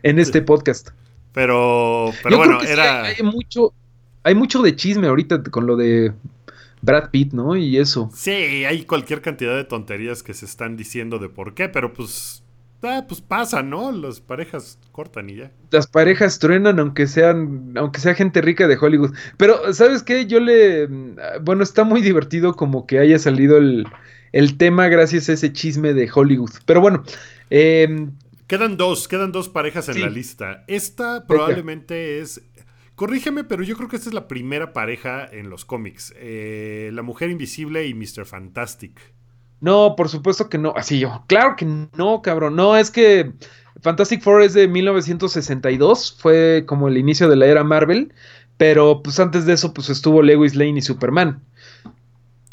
[0.04, 0.90] en, este podcast.
[1.34, 3.04] Pero, pero bueno, era...
[3.04, 3.74] hay, mucho,
[4.24, 6.14] hay mucho de chisme ahorita con lo de
[6.82, 7.56] Brad Pitt, ¿no?
[7.58, 8.10] Y eso.
[8.14, 12.45] Sí, hay cualquier cantidad de tonterías que se están diciendo de por qué, pero pues
[12.84, 13.92] ah, pues pasa, ¿no?
[13.92, 15.52] Las parejas cortan y ya.
[15.72, 19.16] Las parejas truenan aunque sean, aunque sea gente rica de Hollywood.
[19.38, 20.26] Pero, ¿sabes qué?
[20.26, 20.88] Yo le,
[21.42, 23.88] bueno, está muy divertido como que haya salido el,
[24.32, 26.52] el tema gracias a ese chisme de Hollywood.
[26.66, 27.04] Pero bueno,
[27.50, 28.08] eh,
[28.48, 30.64] Quedan dos, quedan dos parejas en la lista.
[30.68, 32.42] Esta probablemente es.
[32.94, 36.14] Corrígeme, pero yo creo que esta es la primera pareja en los cómics.
[36.18, 38.26] Eh, la Mujer Invisible y Mr.
[38.26, 39.00] Fantastic.
[39.66, 40.74] No, por supuesto que no.
[40.76, 41.24] Así yo.
[41.26, 42.56] Claro que no, cabrón.
[42.56, 43.32] No, es que
[43.82, 46.18] Fantastic Four es de 1962.
[46.20, 48.14] Fue como el inicio de la era Marvel.
[48.58, 51.42] Pero pues antes de eso, pues estuvo Lewis Lane y Superman.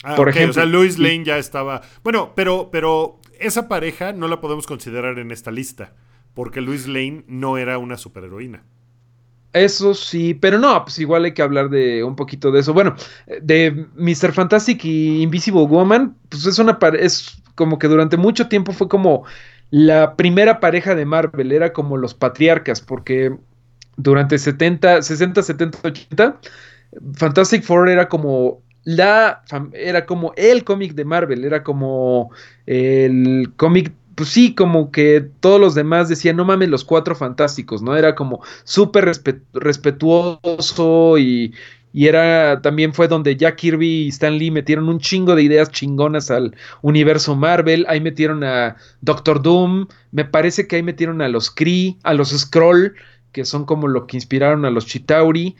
[0.02, 0.52] Ah, por ejemplo.
[0.52, 1.82] O sea, Lewis Lane ya estaba.
[2.02, 5.92] Bueno, pero, pero esa pareja no la podemos considerar en esta lista,
[6.32, 8.64] porque Luis Lane no era una superheroína.
[9.52, 12.72] Eso sí, pero no, pues igual hay que hablar de un poquito de eso.
[12.72, 12.96] Bueno,
[13.42, 14.32] de Mr.
[14.32, 19.24] Fantastic y Invisible Woman, pues es una es como que durante mucho tiempo fue como
[19.70, 23.36] la primera pareja de Marvel, era como los patriarcas, porque
[23.96, 26.40] durante 70, 60, 70, 80,
[27.14, 29.42] Fantastic Four era como la
[29.72, 32.30] era como el cómic de Marvel, era como
[32.66, 37.82] el cómic, pues sí, como que todos los demás decían, no mames, los cuatro fantásticos,
[37.82, 37.96] ¿no?
[37.96, 39.10] Era como súper
[39.52, 41.54] respetuoso y,
[41.92, 45.70] y era también fue donde Jack Kirby y Stan Lee metieron un chingo de ideas
[45.70, 47.84] chingonas al universo Marvel.
[47.88, 49.86] Ahí metieron a Doctor Doom.
[50.10, 52.94] Me parece que ahí metieron a los Kree, a los Skrull,
[53.32, 55.56] que son como lo que inspiraron a los Chitauri.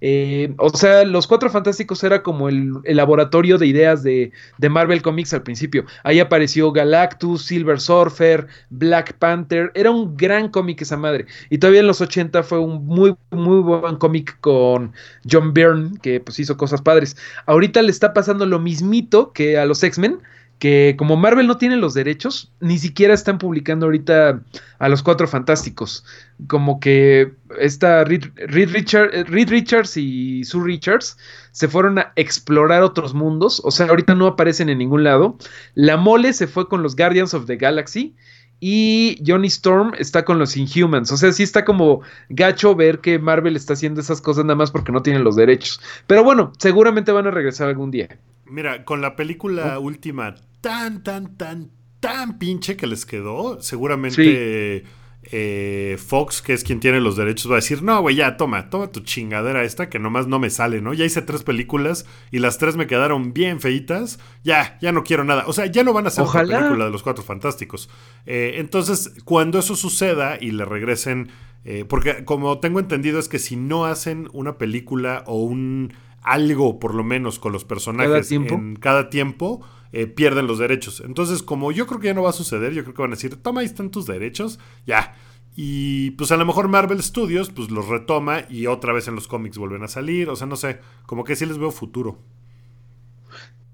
[0.00, 4.32] Eh, o sea, los Cuatro Fantásticos era como el, laboratorio de ideas de,
[4.70, 5.84] Marvel Comics al principio.
[6.04, 9.70] Ahí apareció Galactus, Silver Surfer, Black Panther.
[9.74, 11.26] Era un gran cómic esa madre.
[11.50, 14.92] Y todavía en los 80 fue un muy, muy buen cómic con
[15.30, 17.16] John Byrne, que pues hizo cosas padres.
[17.46, 20.20] Ahorita le está pasando lo mismito que a los X-Men
[20.60, 24.42] que como Marvel no tiene los derechos, ni siquiera están publicando ahorita
[24.78, 26.04] a los cuatro fantásticos.
[26.46, 31.16] Como que esta Reed, Richards y Sue Richards
[31.50, 35.38] se fueron a explorar otros mundos, o sea, ahorita no aparecen en ningún lado.
[35.74, 38.14] La mole se fue con los Guardians of the Galaxy.
[38.62, 41.10] Y Johnny Storm está con los Inhumans.
[41.10, 44.70] O sea, sí está como gacho ver que Marvel está haciendo esas cosas nada más
[44.70, 45.80] porque no tienen los derechos.
[46.06, 48.18] Pero bueno, seguramente van a regresar algún día.
[48.50, 51.70] Mira, con la película última tan, tan, tan,
[52.00, 54.84] tan pinche que les quedó, seguramente
[55.22, 58.70] eh, Fox, que es quien tiene los derechos, va a decir, no, güey, ya, toma,
[58.70, 60.94] toma tu chingadera esta que nomás no me sale, ¿no?
[60.94, 65.24] Ya hice tres películas y las tres me quedaron bien feitas, ya, ya no quiero
[65.24, 65.44] nada.
[65.46, 67.90] O sea, ya no van a hacer otra película de los Cuatro Fantásticos.
[68.26, 71.30] Eh, entonces, cuando eso suceda y le regresen,
[71.64, 75.92] eh, porque como tengo entendido es que si no hacen una película o un
[76.22, 79.60] algo, por lo menos, con los personajes en cada tiempo,
[79.92, 81.02] eh, pierden los derechos.
[81.04, 83.16] Entonces, como yo creo que ya no va a suceder, yo creo que van a
[83.16, 85.14] decir, toma, ahí están tus derechos, ya.
[85.56, 89.26] Y pues a lo mejor Marvel Studios pues los retoma y otra vez en los
[89.26, 90.28] cómics vuelven a salir.
[90.28, 92.18] O sea, no sé, como que sí les veo futuro.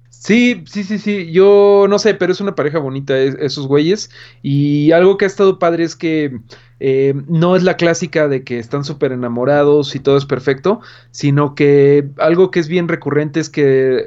[0.08, 1.30] Sí, sí, sí, sí.
[1.30, 4.10] Yo no sé, pero es una pareja bonita esos güeyes.
[4.42, 6.40] Y algo que ha estado padre es que
[6.78, 11.54] eh, no es la clásica de que están súper enamorados y todo es perfecto, sino
[11.54, 14.04] que algo que es bien recurrente es que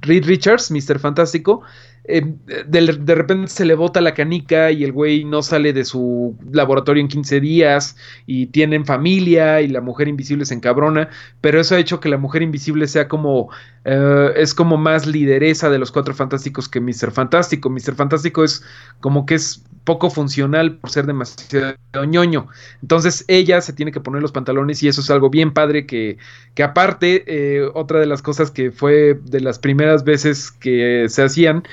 [0.00, 0.98] Reed Richards, Mr.
[0.98, 1.62] Fantástico,
[2.06, 2.22] eh,
[2.66, 7.00] de, repente se le bota la canica y el güey no sale de su laboratorio
[7.00, 7.96] en 15 días
[8.26, 11.08] y tienen familia y la mujer invisible se encabrona,
[11.40, 13.48] pero eso ha hecho que la mujer invisible sea como,
[13.86, 17.10] eh, es como más lideresa de los cuatro fantásticos que Mr.
[17.10, 17.70] Fantástico.
[17.70, 17.94] Mr.
[17.94, 18.62] Fantástico es
[19.00, 21.76] como que es poco funcional por ser demasiado
[22.06, 22.48] ñoño.
[22.82, 26.18] Entonces ella se tiene que poner los pantalones y eso es algo bien padre que,
[26.54, 31.22] que aparte, eh, otra de las cosas que fue de las primeras veces que se
[31.22, 31.64] hacían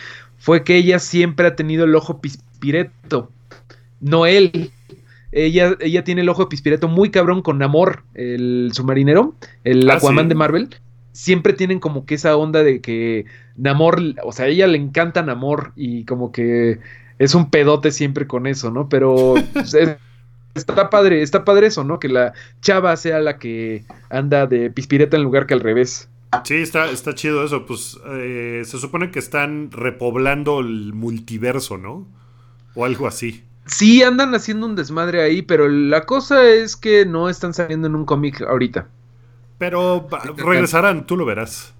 [0.42, 3.30] fue que ella siempre ha tenido el ojo pispireto,
[4.00, 4.72] no él.
[5.32, 10.30] Ella, ella tiene el ojo pispireto muy cabrón con Namor, el submarinero, el ah, Aquaman
[10.30, 10.76] de Marvel.
[11.12, 13.26] Siempre tienen como que esa onda de que
[13.56, 16.80] Namor, o sea, a ella le encanta Namor y como que
[17.20, 18.90] es un pedote siempre con eso, ¿no?
[18.90, 19.76] Pero pues,
[20.56, 22.00] está padre, está padre eso, ¿no?
[22.00, 26.10] Que la chava sea la que anda de pispireta en lugar que al revés.
[26.44, 27.66] Sí, está, está chido eso.
[27.66, 32.08] Pues eh, se supone que están repoblando el multiverso, ¿no?
[32.76, 33.44] O algo así.
[33.66, 37.96] Sí, andan haciendo un desmadre ahí, pero la cosa es que no están saliendo en
[37.96, 38.88] un cómic ahorita.
[39.58, 40.08] Pero
[40.38, 41.74] regresarán, tú lo verás.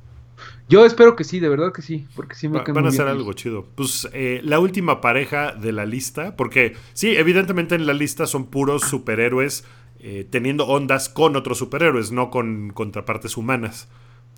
[0.70, 3.34] Yo espero que sí, de verdad que sí, porque sí me Van a hacer algo
[3.34, 3.66] chido.
[3.76, 8.46] Pues eh, la última pareja de la lista, porque sí, evidentemente en la lista son
[8.46, 9.66] puros superhéroes
[10.00, 13.90] eh, teniendo ondas con otros superhéroes, no con contrapartes humanas,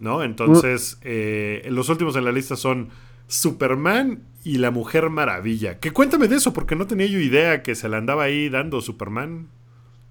[0.03, 0.21] ¿no?
[0.21, 2.89] Entonces, eh, los últimos en la lista son
[3.27, 5.79] Superman y la Mujer Maravilla.
[5.79, 8.81] Que cuéntame de eso, porque no tenía yo idea que se la andaba ahí dando
[8.81, 9.47] Superman.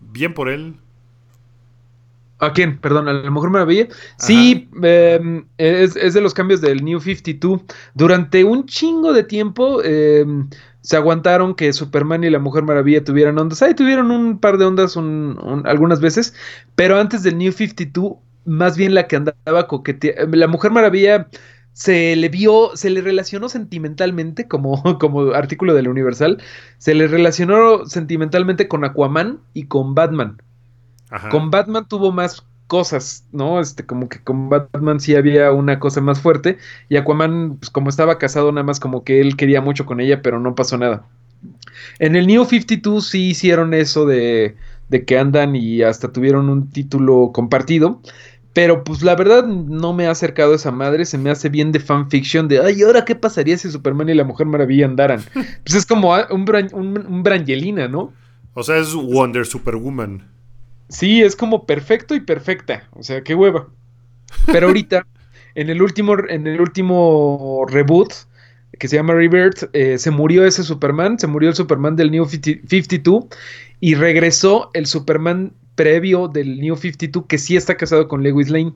[0.01, 0.77] Bien por él.
[2.39, 2.79] ¿A quién?
[2.79, 3.89] Perdón, a la Mujer Maravilla.
[4.19, 7.61] Sí, em, es, de los cambios del New 52.
[7.95, 10.49] Durante un chingo de tiempo em,
[10.81, 13.63] se aguantaron que Superman y la Mujer Maravilla tuvieran ondas.
[13.63, 16.35] Ahí tuvieron un par de ondas algunas veces,
[16.75, 18.15] pero antes del New 52,
[18.45, 20.37] más bien la que andaba coqueteando.
[20.37, 21.29] La Mujer Maravilla
[21.73, 26.43] se le vio, se le relacionó sentimentalmente, como, como artículo de la Universal,
[26.79, 30.41] se le relacionó sentimentalmente con Aquaman y con Batman.
[31.31, 33.61] Con Batman tuvo más cosas, ¿no?
[33.61, 36.57] Este, como que con Batman sí había una cosa más fuerte.
[36.89, 40.23] Y Aquaman, pues como estaba casado, nada más como que él quería mucho con ella,
[40.23, 41.05] pero no pasó nada.
[41.99, 44.57] En el New 52 sí hicieron eso de,
[44.89, 48.01] de que andan y hasta tuvieron un título compartido.
[48.53, 51.73] Pero pues la verdad no me ha acercado a esa madre, se me hace bien
[51.73, 55.23] de fanfiction de, ay, ¿ahora qué pasaría si Superman y la Mujer Maravilla andaran?
[55.65, 58.13] Pues es como un, un Brangelina, ¿no?
[58.55, 60.29] O sea, es Wonder Superwoman.
[60.89, 62.87] Sí, es como perfecto y perfecta.
[62.93, 63.69] O sea, qué hueva.
[64.47, 65.07] Pero ahorita,
[65.55, 68.13] en el último, en el último reboot,
[68.79, 72.27] que se llama Rebirth, eh, se murió ese Superman, se murió el Superman del New
[72.27, 73.25] 52
[73.81, 78.75] y regresó el Superman previo del New 52 que sí está casado con Lewis Lane.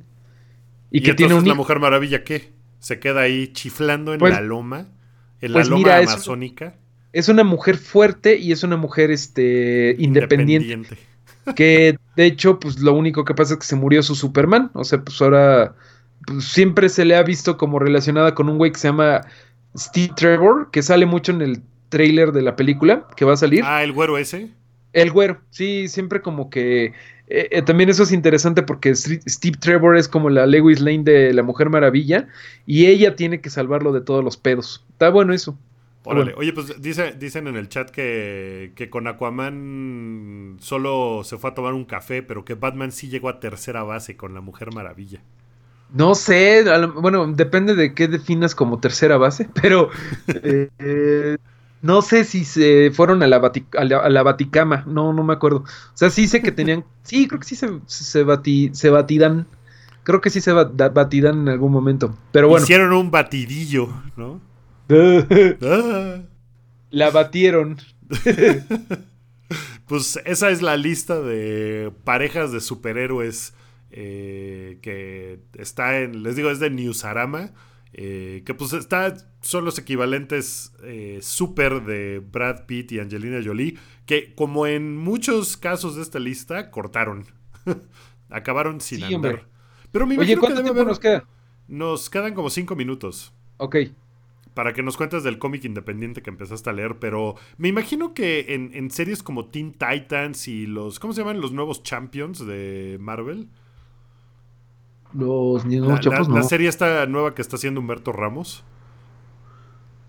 [0.91, 2.53] Y, que tiene una Mujer Maravilla qué?
[2.79, 4.89] ¿Se queda ahí chiflando en pues la loma?
[5.41, 6.77] ¿En la pues loma amazónica?
[7.13, 10.97] Es, una mujer fuerte y es una mujer este, independiente
[11.55, 14.71] que de hecho, pues lo único que pasa es que se murió su Superman.
[14.73, 15.75] O sea, pues ahora
[16.27, 19.23] pues, siempre se le ha visto como relacionada con un güey que se llama
[19.77, 23.63] Steve Trevor, que sale mucho en el trailer de la película que va a salir.
[23.65, 24.51] Ah, el güero ese.
[24.97, 26.87] El güero, sí, siempre como que...
[27.29, 31.35] Eh, eh, también eso es interesante porque Steve Trevor es como la Lewis Lane de
[31.35, 32.29] la Mujer Maravilla
[32.65, 34.87] y ella tiene que salvarlo de todos los pedos.
[34.93, 35.59] Está bueno eso.
[36.05, 41.75] Oye, pues dice, dicen en el chat que, con Aquaman solo se fue a tomar
[41.75, 45.21] un café, pero que Batman sí llegó a tercera base con la Mujer Maravilla.
[45.93, 49.91] No sé, bueno, depende de qué definas como tercera base, pero
[50.29, 51.37] eh,
[51.83, 53.37] no sé si se fueron a la,
[53.77, 55.59] a la, Vaticama, no, no me acuerdo.
[55.59, 58.25] O sea, sí sé que tenían, sí, creo que sí se, se,
[58.73, 59.47] se batidan,
[60.03, 62.65] creo que sí se batidan en algún momento, pero bueno.
[62.65, 64.41] Hicieron un batidillo, ¿no?
[66.91, 67.79] La batieron.
[69.87, 73.55] pues esa es la lista de parejas de superhéroes
[73.91, 77.51] eh, que está en, les digo, es de Newsarama.
[77.93, 83.79] Eh, que pues está, son los equivalentes eh, super de Brad Pitt y Angelina Jolie,
[84.05, 87.27] que como en muchos casos de esta lista, cortaron.
[88.29, 89.47] Acabaron sin andar.
[89.93, 91.27] Pero me Oye, ¿cuánto tiempo nos queda?
[91.69, 93.33] Nos quedan como cinco minutos.
[93.57, 93.77] Ok
[94.57, 98.55] para que nos cuentes del cómic independiente que empezaste a leer, pero me imagino que
[98.55, 101.43] en, series como Teen Titans y los, ¿cómo se llaman?
[101.43, 103.51] Los nuevos Champions de Marvel.
[105.17, 108.65] Los nuevos la, la serie esta nueva que está haciendo Humberto Ramos.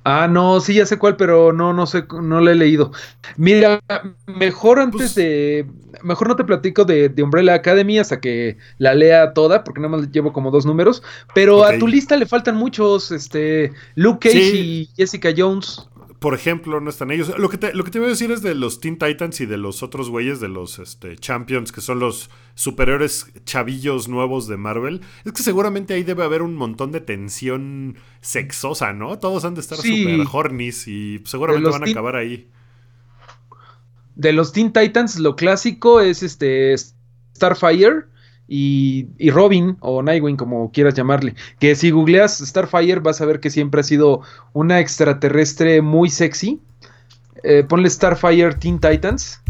[0.10, 2.94] Ah, no, sí, ya sé cuál, pero no, no sé, no lo he leído.
[3.36, 3.82] Mira,
[4.26, 5.68] mejor antes pues de.
[6.02, 10.10] Mejor no te platico de, Umbrella Academy hasta que la lea toda, porque nada más
[10.10, 11.04] llevo como dos números.
[11.34, 13.74] Pero a tu lista le faltan muchos, este.
[13.96, 15.90] Luke Cage y Jessica Jones
[16.20, 17.38] por ejemplo, no están ellos.
[17.38, 19.46] Lo que, te, lo que te voy a decir es de los Teen Titans y
[19.46, 24.58] de los otros güeyes, de los este, Champions, que son los superiores chavillos nuevos de
[24.58, 25.02] Marvel.
[25.26, 29.20] Es que seguramente ahí debe haber un montón de tensión sexosa, ¿no?
[29.20, 32.50] Todos han de estar super hornies y seguramente van a acabar ahí.
[34.16, 36.76] De los Teen Titans, lo clásico es este
[37.36, 38.06] Starfire
[38.48, 41.36] y, Robin o Nightwing, como quieras llamarle.
[41.60, 44.22] Que si googleas Starfire vas a ver que siempre ha sido
[44.54, 46.60] una extraterrestre muy sexy.
[47.44, 49.42] Eh, ponle Starfire Teen Titans.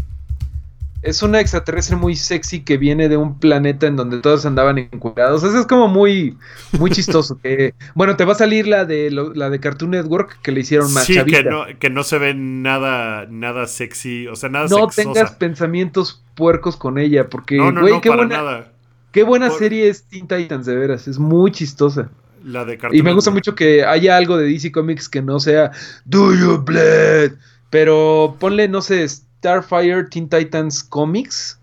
[1.00, 5.44] Es una extraterrestre muy sexy que viene de un planeta en donde todos andaban encuadrados.
[5.44, 6.36] Eso es como muy,
[6.76, 7.38] muy chistoso.
[7.42, 10.92] que, bueno, te va a salir la de la de Cartoon Network que le hicieron
[10.92, 14.26] más sí, Que no, que no se ve nada, nada sexy.
[14.26, 17.28] O sea, nada No tengas pensamientos puercos con ella.
[17.28, 18.38] Porque, güey, qué buena.
[18.38, 18.72] Nada
[19.18, 21.08] Qué buena serie es Teen Titans, de veras.
[21.08, 22.08] Es muy chistosa.
[22.44, 25.72] La de Y me gusta mucho que haya algo de DC Comics que no sea
[26.04, 27.32] Do You Bleed.
[27.68, 31.58] Pero ponle, no sé, Starfire Teen Titans Comics.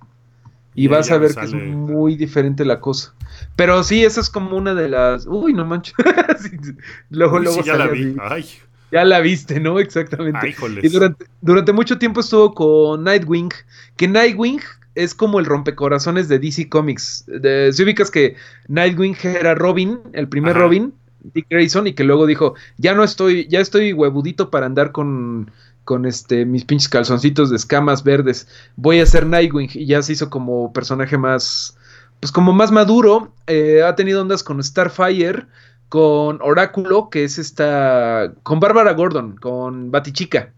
[0.74, 3.14] Y, vas a ver que es muy diferente la cosa.
[3.56, 5.26] Pero sí, esa es como una de las.
[5.26, 5.96] Uy, no manches.
[7.10, 8.18] luego, luego ya la vi.
[8.20, 8.46] Ay.
[8.92, 9.80] Ya la viste, ¿no?
[9.80, 10.54] Exactamente.
[10.84, 13.54] y durante, durante mucho tiempo estuvo con Nightwing.
[13.96, 14.60] Que Nightwing
[14.96, 17.26] es como el rompecorazones de DC Comics.
[17.28, 18.36] De, si ubicas que
[18.68, 20.94] Nightwing era Robin, el primer Robin,
[21.34, 25.52] Dick Grayson y que luego dijo, ya no estoy, ya estoy huevudito para andar con,
[25.84, 30.14] con este, mis pinches calzoncitos de escamas verdes, voy a ser Nightwing y ya se
[30.14, 31.78] hizo como personaje más,
[32.20, 35.46] pues como más maduro, eh, ha tenido ondas con Starfire,
[35.90, 40.54] con Oráculo, que es esta, con Bárbara Gordon, con Batichica.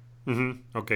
[0.74, 0.92] ok.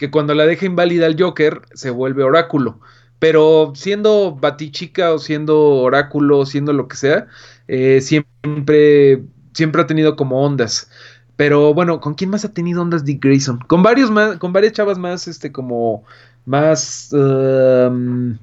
[0.00, 2.80] Que cuando la deja inválida al Joker, se vuelve Oráculo.
[3.20, 7.26] Pero siendo Batichica o siendo Oráculo, siendo lo que sea,
[7.68, 9.22] eh, siempre,
[9.52, 10.90] siempre ha tenido como ondas.
[11.36, 13.58] Pero bueno, ¿con quién más ha tenido ondas Dick Grayson?
[13.66, 16.04] Con varios más, con varias chavas más, este, como
[16.46, 18.38] más um,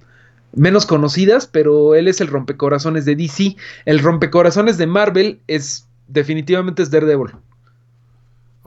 [0.54, 3.56] menos conocidas, pero él es el rompecorazones de DC.
[3.86, 7.34] El rompecorazones de Marvel es definitivamente es Daredevil.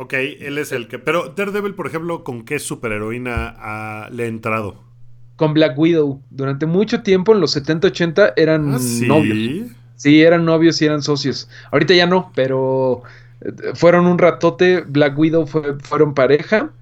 [0.01, 0.98] Ok, él es el que.
[0.98, 4.90] Pero Daredevil, por ejemplo, ¿con qué superheroína le ha entrado?
[5.36, 6.20] con Black Widow.
[6.28, 9.07] Durante mucho tiempo, en los 70-80, eran ¿Ah, sí?
[9.07, 9.70] novios.
[9.96, 11.48] Sí, eran novios y eran socios.
[11.72, 13.03] Ahorita ya no, pero
[13.40, 14.82] eh, fueron un ratote.
[14.86, 16.72] Black Widow fue, fueron pareja.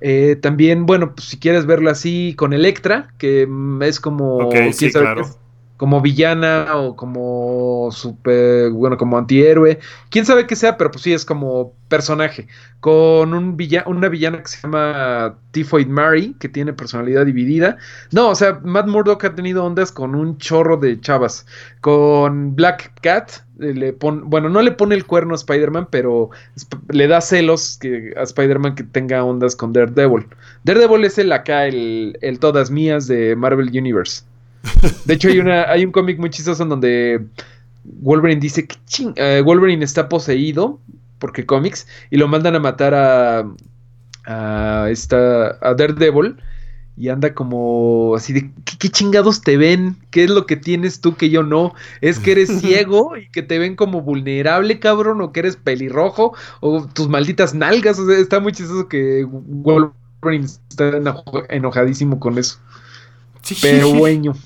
[0.00, 3.46] Eh, también, bueno, pues si quieres verlo así, con Electra, que
[3.82, 4.36] es como.
[4.38, 5.26] Ok, sí, claro
[5.76, 9.78] como villana o como super, bueno, como antihéroe.
[10.10, 12.48] Quién sabe qué sea, pero pues sí, es como personaje.
[12.80, 13.56] Con un
[13.86, 17.76] una villana que se llama Typhoid Mary, que tiene personalidad dividida.
[18.10, 21.46] No, o sea, Matt Murdock ha tenido ondas con un chorro de chavas.
[21.80, 26.30] Con Black Cat, eh, le pone, bueno, no le pone el cuerno a Spider-Man, pero
[26.88, 30.26] le da celos que, a Spider-Man que tenga ondas con Daredevil.
[30.64, 34.24] Daredevil es el acá, el, el todas mías de Marvel Universe.
[35.04, 37.24] De hecho, hay, una, hay un cómic muy chistoso en donde
[37.84, 38.76] Wolverine dice que
[39.16, 40.80] eh, Wolverine está poseído,
[41.18, 46.36] porque cómics, y lo mandan a matar a, esta, a Daredevil.
[46.98, 49.96] Y anda como así de, ¿qué, chingados te ven?
[50.10, 51.74] ¿Qué es lo que tienes tú que yo no?
[52.00, 55.20] ¿Es que eres ciego y que te ven como vulnerable, cabrón?
[55.20, 56.34] ¿O que eres pelirrojo?
[56.60, 57.98] ¿O tus malditas nalgas?
[57.98, 60.92] O sea, está muy chistoso que Wolverine está
[61.50, 62.60] enojadísimo con eso.
[63.60, 64.36] Pero bueno.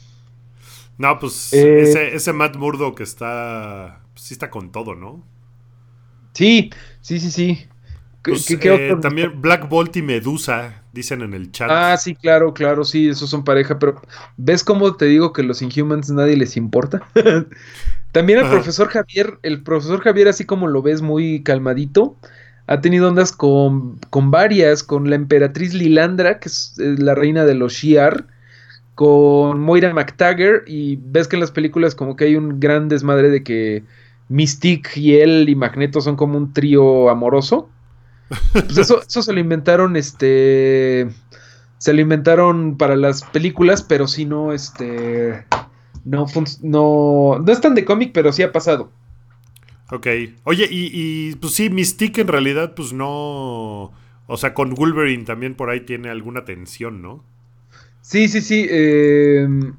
[0.98, 4.00] No, pues eh, ese, ese, Matt Murdock está.
[4.12, 5.24] Pues, sí está con todo, ¿no?
[6.34, 6.70] Sí,
[7.00, 7.66] sí, sí, sí.
[8.22, 11.70] Pues, eh, también Black Bolt y Medusa, dicen en el chat.
[11.70, 14.00] Ah, sí, claro, claro, sí, esos son pareja, pero
[14.36, 17.00] ¿ves cómo te digo que los Inhumans nadie les importa?
[18.12, 22.16] también el profesor Javier, el profesor Javier, así como lo ves muy calmadito,
[22.66, 27.54] ha tenido ondas con, con varias, con la emperatriz Lilandra, que es la reina de
[27.54, 28.26] los Shiar,
[29.00, 33.30] con Moira McTaggart y ves que en las películas como que hay un gran desmadre
[33.30, 33.82] de que
[34.28, 37.70] Mystique y él y Magneto son como un trío amoroso.
[38.52, 41.08] Pues eso, eso se lo inventaron, este,
[41.78, 45.46] se lo inventaron para las películas, pero si no, este,
[46.04, 46.26] no,
[46.60, 48.92] no, no es tan de cómic, pero sí ha pasado.
[49.90, 50.08] Ok.
[50.44, 53.92] Oye, y, y pues sí, Mystique en realidad, pues no,
[54.26, 57.24] o sea, con Wolverine también por ahí tiene alguna tensión, ¿no?
[58.10, 58.66] Sí, sí, sí.
[58.68, 59.72] Em,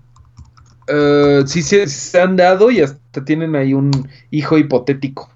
[0.88, 3.92] eh, sí, se han dado y hasta tienen ahí un
[4.30, 5.30] hijo hipotético.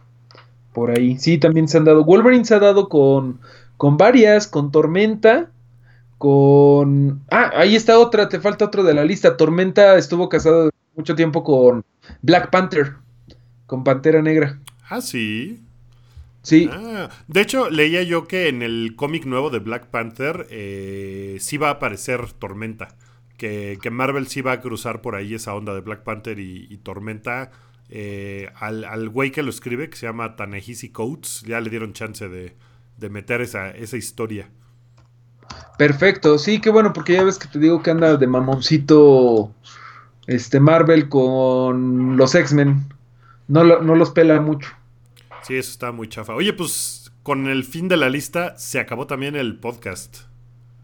[0.71, 1.17] Por ahí.
[1.17, 2.05] Sí, también se han dado.
[2.05, 3.41] Wolverine se ha dado con,
[3.75, 5.51] con varias, con Tormenta,
[6.17, 7.21] con...
[7.29, 9.35] Ah, ahí está otra, te falta otro de la lista.
[9.35, 11.83] Tormenta estuvo casado mucho tiempo con
[12.21, 12.93] Black Panther,
[13.65, 14.61] con Pantera Negra.
[14.89, 15.64] Ah, sí.
[16.45, 16.69] Sí.
[16.71, 21.57] Ah, de hecho, leía yo que en el cómic nuevo de Black Panther eh, sí
[21.57, 22.89] va a aparecer Tormenta.
[23.35, 27.49] Que, Marvel sí va a cruzar por ahí esa onda de Black Panther y, Tormenta.
[27.89, 32.29] Eh, al, güey que lo escribe, que se llama Tanehisi Coates, ya le dieron chance
[32.29, 32.55] de,
[33.09, 34.47] meter esa, esa historia.
[35.79, 39.51] Perfecto, sí, qué bueno, porque ya ves que te digo que anda de mamoncito
[40.27, 42.87] este Marvel con los X-Men.
[43.47, 44.69] No, no los pela mucho.
[45.45, 46.33] Sí, eso está muy chafa.
[46.33, 50.21] Oye, pues con el fin de la lista se acabó también el podcast.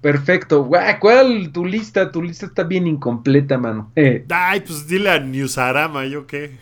[0.01, 0.69] Perfecto.
[0.99, 2.11] ¿Cuál tu lista?
[2.11, 3.91] Tu lista está bien incompleta, mano.
[3.95, 4.23] Eh.
[4.29, 6.59] Ay, pues dile a Newsarama, ¿yo qué?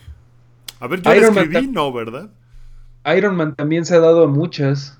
[0.78, 2.30] A ver, yo Iron escribí, no, ¿verdad?
[3.14, 4.98] Iron Man también se ha dado a muchas.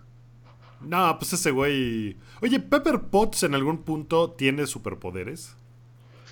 [0.83, 2.19] No, pues ese güey.
[2.43, 5.57] Oye, Pepper Potts en algún punto tiene superpoderes.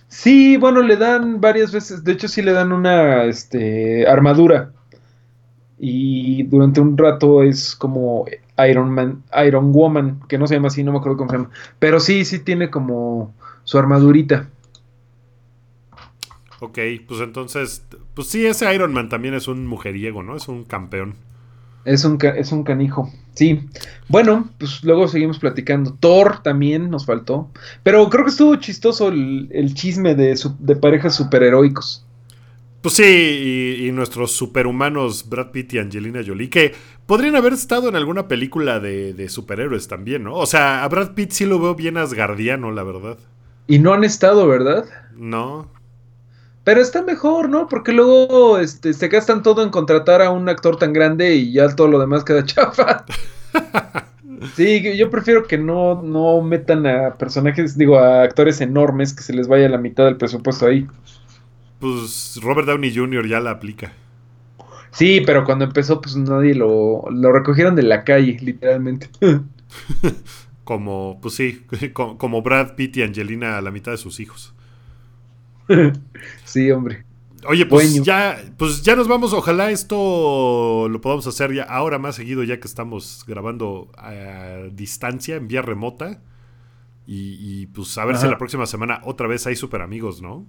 [0.08, 2.04] Sí, bueno, le dan varias veces.
[2.04, 4.72] De hecho, sí le dan una este, armadura
[5.78, 8.26] y durante un rato es como
[8.68, 11.50] Iron Man, Iron Woman, que no se llama así, no me acuerdo cómo se llama,
[11.78, 14.48] pero sí, sí tiene como su armadurita.
[16.60, 20.36] Ok, pues entonces, pues sí, ese Iron Man también es un mujeriego, ¿no?
[20.36, 21.14] Es un campeón.
[21.84, 23.68] Es un, es un canijo, sí.
[24.08, 25.94] Bueno, pues luego seguimos platicando.
[26.00, 27.48] Thor también nos faltó.
[27.84, 32.04] Pero creo que estuvo chistoso el, chisme de, de parejas superheroicos.
[32.80, 36.74] Pues sí, y, nuestros superhumanos Brad Pitt y Angelina Jolie, que
[37.06, 40.34] podrían haber estado en alguna película de, superhéroes también, ¿no?
[40.34, 43.18] O sea, a Brad Pitt sí lo veo bien asgardiano, la verdad.
[43.66, 44.84] Y no han estado, ¿verdad?
[45.16, 45.68] No.
[46.62, 47.66] Pero está mejor, ¿no?
[47.66, 51.74] Porque luego este, se gastan todo en contratar a un actor tan grande y ya
[51.74, 53.04] todo lo demás queda chafa.
[54.54, 59.32] sí, yo prefiero que no, no metan a personajes, digo, a actores enormes que se
[59.32, 60.86] les vaya la mitad del presupuesto ahí
[61.78, 63.26] pues Robert Downey Jr.
[63.26, 63.92] ya la aplica.
[64.90, 69.08] Sí, pero cuando empezó, pues nadie lo, lo recogieron de la calle, literalmente.
[70.64, 74.54] como, pues sí, como Brad Pitt y Angelina a la mitad de sus hijos.
[76.44, 77.04] sí, hombre.
[77.46, 79.32] Oye, pues ya, pues ya nos vamos.
[79.32, 85.36] Ojalá esto lo podamos hacer ya ahora más seguido, ya que estamos grabando a distancia,
[85.36, 86.20] en vía remota.
[87.10, 90.44] Y, pues a ver si la próxima semana otra vez hay super amigos, ¿no?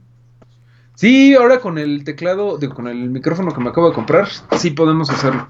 [0.99, 4.27] Sí, ahora con el teclado, con el micrófono que me acabo de comprar,
[4.57, 5.47] sí podemos hacerlo.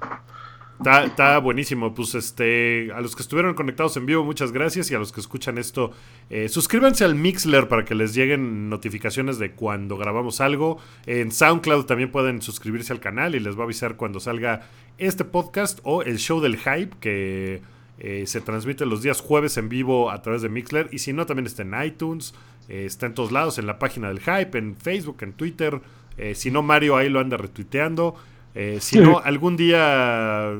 [0.78, 1.92] Está, buenísimo.
[1.92, 4.92] Pues este, a los que estuvieron conectados en vivo, muchas gracias.
[4.92, 5.90] Y a los que escuchan esto,
[6.30, 10.78] eh, suscríbanse al Mixler para que les lleguen notificaciones de cuando grabamos algo.
[11.06, 15.24] En SoundCloud también pueden suscribirse al canal y les va a avisar cuando salga este
[15.24, 17.60] podcast o el show del hype que
[17.98, 20.88] eh, se transmite los días jueves en vivo a través de Mixler.
[20.92, 22.34] Y si no, también está en iTunes.
[22.70, 25.80] Eh, está en todos lados, en la página del Hype, en Facebook, en Twitter.
[26.16, 28.14] Eh, si no, Mario ahí lo anda retuiteando.
[28.54, 30.52] Eh, si no, algún día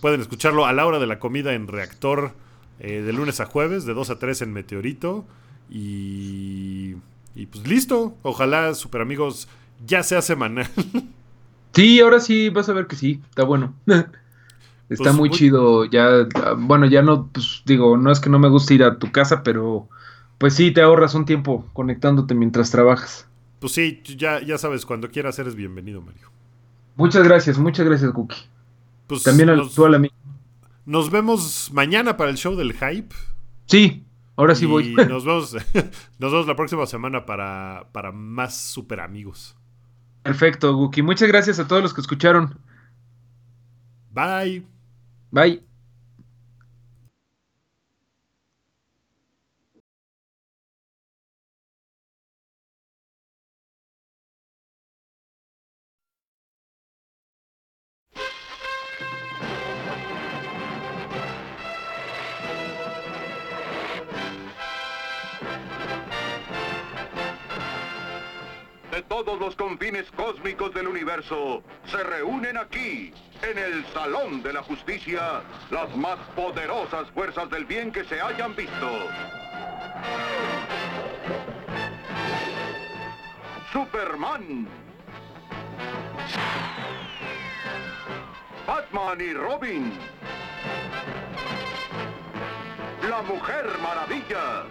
[0.00, 2.32] pueden escucharlo a la hora de la comida en Reactor
[2.78, 5.24] de lunes a jueves, de 2 a 3 en Meteorito.
[5.68, 6.94] Y,
[7.34, 8.16] y pues listo.
[8.22, 9.48] Ojalá, super amigos,
[9.84, 10.68] ya sea semanal.
[11.74, 13.74] Sí, ahora sí, vas a ver que sí, está bueno.
[14.88, 16.28] Está pues muy chido, ya,
[16.58, 19.42] bueno, ya no, pues digo, no es que no me guste ir a tu casa,
[19.42, 19.88] pero
[20.44, 23.26] pues sí, te ahorras un tiempo conectándote mientras trabajas.
[23.60, 26.30] Pues sí, ya, ya sabes, cuando quieras eres bienvenido, Mario.
[26.96, 28.36] Muchas gracias, muchas gracias, Cookie.
[29.06, 30.10] Pues También al, nos, a mí.
[30.84, 33.14] Nos vemos mañana para el show del hype.
[33.64, 34.04] Sí,
[34.36, 34.94] ahora sí voy.
[34.94, 35.56] nos vemos,
[36.18, 39.56] nos vemos la próxima semana para, para más super amigos.
[40.24, 41.00] Perfecto, Guki.
[41.00, 42.58] Muchas gracias a todos los que escucharon.
[44.12, 44.62] Bye.
[45.30, 45.73] Bye.
[71.26, 73.12] Se reúnen aquí,
[73.42, 78.54] en el Salón de la Justicia, las más poderosas fuerzas del bien que se hayan
[78.54, 78.90] visto.
[83.72, 84.68] Superman.
[88.66, 89.92] Batman y Robin.
[93.08, 94.64] La Mujer Maravilla.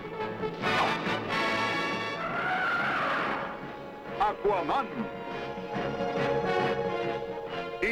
[4.19, 5.22] Aquaman.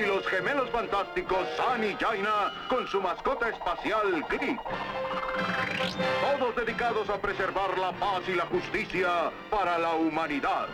[0.02, 4.60] Y los gemelos fantásticos San y Jaina con su mascota espacial Grit.
[6.22, 10.68] Todos dedicados a preservar la paz y la justicia para la humanidad.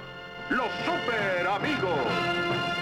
[0.49, 2.76] Los super amigos.